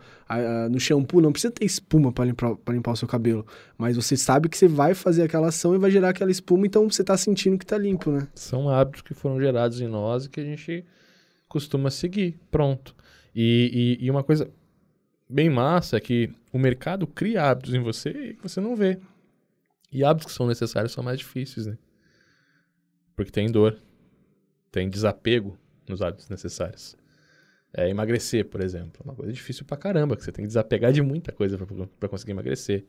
[0.70, 3.46] no shampoo não precisa ter espuma para limpar, limpar o seu cabelo.
[3.78, 6.88] Mas você sabe que você vai fazer aquela ação e vai gerar aquela espuma, então
[6.88, 8.28] você tá sentindo que tá limpo, né?
[8.34, 10.84] São hábitos que foram gerados em nós e que a gente
[11.48, 12.38] costuma seguir.
[12.50, 12.94] Pronto.
[13.34, 14.48] e, e, e uma coisa
[15.34, 19.00] bem massa é que o mercado cria hábitos em você que você não vê.
[19.90, 21.76] E hábitos que são necessários são mais difíceis, né?
[23.16, 23.78] Porque tem dor,
[24.70, 25.58] tem desapego
[25.88, 26.96] nos hábitos necessários.
[27.72, 30.92] É, emagrecer, por exemplo, é uma coisa difícil pra caramba, que você tem que desapegar
[30.92, 31.58] de muita coisa
[31.98, 32.84] para conseguir emagrecer.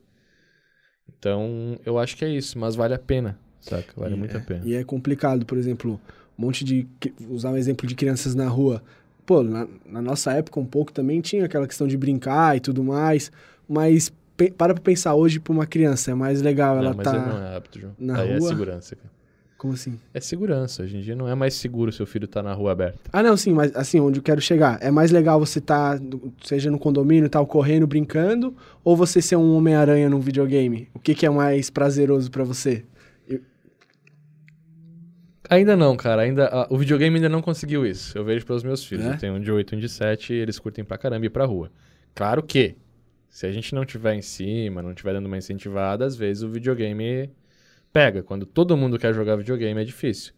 [1.08, 3.92] Então, eu acho que é isso, mas vale a pena, saca?
[3.96, 4.62] Vale e muito é, a pena.
[4.64, 6.00] E é complicado, por exemplo,
[6.38, 6.86] um monte de.
[7.28, 8.82] Usar um exemplo de crianças na rua.
[9.26, 12.82] Pô, na, na nossa época um pouco também tinha aquela questão de brincar e tudo
[12.82, 13.30] mais.
[13.68, 14.12] Mas
[14.56, 17.56] para pra pensar hoje pra uma criança, é mais legal ela não, tá não é
[17.56, 17.92] hábito, João.
[17.98, 18.48] na Aí rua.
[18.48, 19.16] é segurança, cara.
[19.58, 19.98] Como assim?
[20.12, 20.82] É segurança.
[20.82, 22.98] Hoje em dia não é mais seguro seu filho estar tá na rua aberta.
[23.10, 24.78] Ah, não, sim, mas assim, onde eu quero chegar.
[24.82, 26.04] É mais legal você estar, tá,
[26.44, 28.54] seja no condomínio, tal, correndo, brincando,
[28.84, 30.88] ou você ser um Homem-Aranha num videogame?
[30.94, 32.84] O que, que é mais prazeroso para você?
[35.48, 35.56] Eu...
[35.56, 36.22] Ainda não, cara.
[36.22, 38.16] Ainda, a, o videogame ainda não conseguiu isso.
[38.16, 39.06] Eu vejo pelos meus filhos.
[39.06, 39.10] É?
[39.10, 41.30] Eu tenho um de 8 e um de 7 e eles curtem pra caramba ir
[41.30, 41.70] pra rua.
[42.14, 42.76] Claro que
[43.28, 46.48] se a gente não tiver em cima, não tiver dando uma incentivada, às vezes o
[46.48, 47.30] videogame
[47.92, 48.22] pega.
[48.22, 50.32] Quando todo mundo quer jogar videogame é difícil.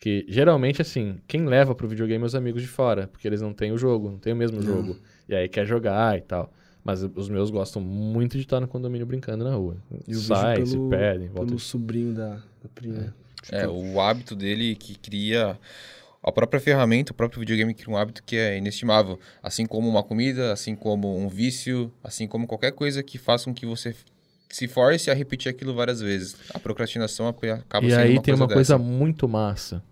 [0.00, 3.52] Que geralmente, assim, quem leva pro videogame é os amigos de fora, porque eles não
[3.52, 4.96] têm o jogo, não tem o mesmo jogo.
[5.28, 6.52] E aí quer jogar e tal.
[6.84, 9.76] Mas os meus gostam muito de estar no condomínio brincando na rua.
[10.10, 11.46] Sai, se perdem, volta.
[11.48, 13.14] Pelo sobrinho da, da prima.
[13.14, 13.27] É.
[13.50, 15.58] é, o hábito dele que cria
[16.22, 19.18] a própria ferramenta, o próprio videogame cria um hábito que é inestimável.
[19.42, 23.54] Assim como uma comida, assim como um vício, assim como qualquer coisa que faça com
[23.54, 23.94] que você
[24.50, 26.36] se force a repetir aquilo várias vezes.
[26.52, 28.54] A procrastinação acaba e sendo aí uma tem coisa uma dessa.
[28.54, 29.82] coisa muito massa.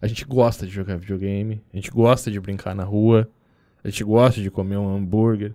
[0.00, 3.28] A gente gosta de jogar videogame, a gente gosta de brincar na rua,
[3.82, 5.54] a gente gosta de comer um hambúrguer.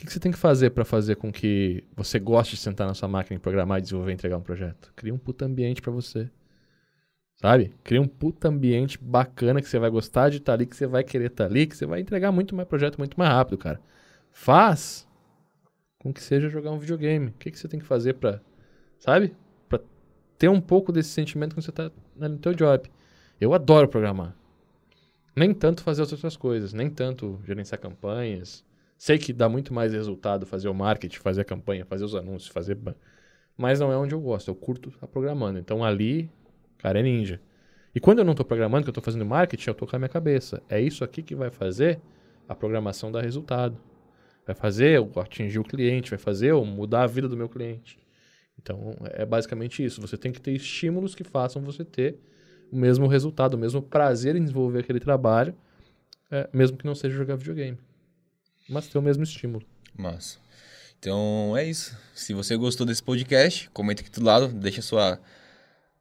[0.00, 2.94] O que, você tem que fazer para fazer com que você goste de sentar na
[2.94, 4.90] sua máquina e programar, desenvolver e entregar um projeto?
[4.96, 6.30] Cria um puta ambiente para você.
[7.36, 7.74] Sabe?
[7.84, 10.86] Cria um puta ambiente bacana que você vai gostar de estar tá ali, que você
[10.86, 13.58] vai querer estar tá ali, que você vai entregar muito mais projeto muito mais rápido,
[13.58, 13.78] cara.
[14.32, 15.06] Faz
[15.98, 17.26] com que seja jogar um videogame.
[17.26, 18.40] O que, que você tem que fazer pra,
[18.98, 19.36] sabe?
[19.68, 19.78] Pra
[20.38, 22.90] ter um pouco desse sentimento quando você tá no teu job.
[23.38, 24.34] Eu adoro programar.
[25.36, 28.64] Nem tanto fazer as outras coisas, nem tanto gerenciar campanhas.
[29.00, 32.52] Sei que dá muito mais resultado fazer o marketing, fazer a campanha, fazer os anúncios,
[32.52, 32.76] fazer...
[33.56, 35.58] Mas não é onde eu gosto, eu curto a programando.
[35.58, 36.30] Então ali
[36.76, 37.40] cara é ninja.
[37.94, 39.98] E quando eu não estou programando, que eu estou fazendo marketing, eu estou com a
[39.98, 40.62] minha cabeça.
[40.68, 41.98] É isso aqui que vai fazer
[42.46, 43.80] a programação dar resultado.
[44.44, 47.98] Vai fazer eu atingir o cliente, vai fazer eu mudar a vida do meu cliente.
[48.58, 49.98] Então, é basicamente isso.
[50.02, 52.18] Você tem que ter estímulos que façam você ter
[52.70, 55.54] o mesmo resultado, o mesmo prazer em desenvolver aquele trabalho,
[56.30, 57.78] é, mesmo que não seja jogar videogame.
[58.70, 59.62] Mas ter o mesmo estímulo.
[59.96, 60.38] Massa.
[60.98, 61.96] Então, é isso.
[62.14, 65.18] Se você gostou desse podcast, comenta aqui do lado, deixa sua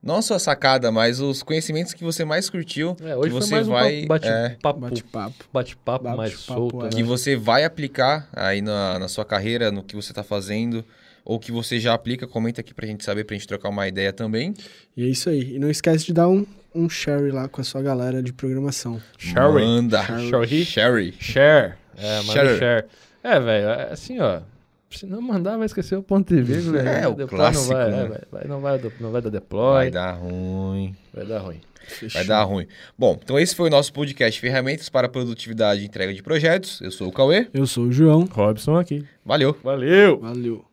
[0.02, 3.42] não a sua sacada, mas os conhecimentos que você mais curtiu, É, hoje que foi
[3.42, 5.46] você mais um vai, bate- é, bate-papo, Bate-papo.
[5.52, 6.84] bate-papo mais Bate-papo, solto, é.
[6.86, 6.90] né?
[6.92, 10.86] que você vai aplicar aí na, na sua carreira, no que você tá fazendo,
[11.26, 14.14] ou que você já aplica, comenta aqui pra gente saber, pra gente trocar uma ideia
[14.14, 14.54] também.
[14.96, 15.56] E é isso aí.
[15.56, 19.02] E não esquece de dar um, um share lá com a sua galera de programação.
[19.18, 19.66] Sherry.
[19.66, 20.04] Manda.
[20.04, 20.66] Sherry.
[20.66, 21.16] Sherry.
[21.20, 21.74] Share.
[21.98, 22.58] É, manda Share.
[22.60, 22.86] share.
[23.24, 24.42] É, velho, é assim, ó.
[24.90, 26.80] Se não mandar, vai esquecer o ponto de vírgula.
[26.80, 27.08] É, né?
[27.08, 27.98] o Depois clássico, Não vai, né?
[27.98, 29.74] é, vai, vai- não, vai, não vai dar deploy.
[29.74, 30.96] Vai dar ruim.
[31.14, 31.62] Vai dar ruim.
[32.14, 32.68] Vai dar ruim.
[32.98, 36.80] Bom, então esse foi o nosso podcast Ferramentas para Produtividade e Entrega de Projetos.
[36.82, 37.48] Eu sou o Cauê.
[37.54, 38.28] Eu sou o João.
[38.32, 39.06] Robson aqui.
[39.26, 39.56] Valeu.
[39.64, 40.20] Valeu!
[40.20, 40.69] Valeu.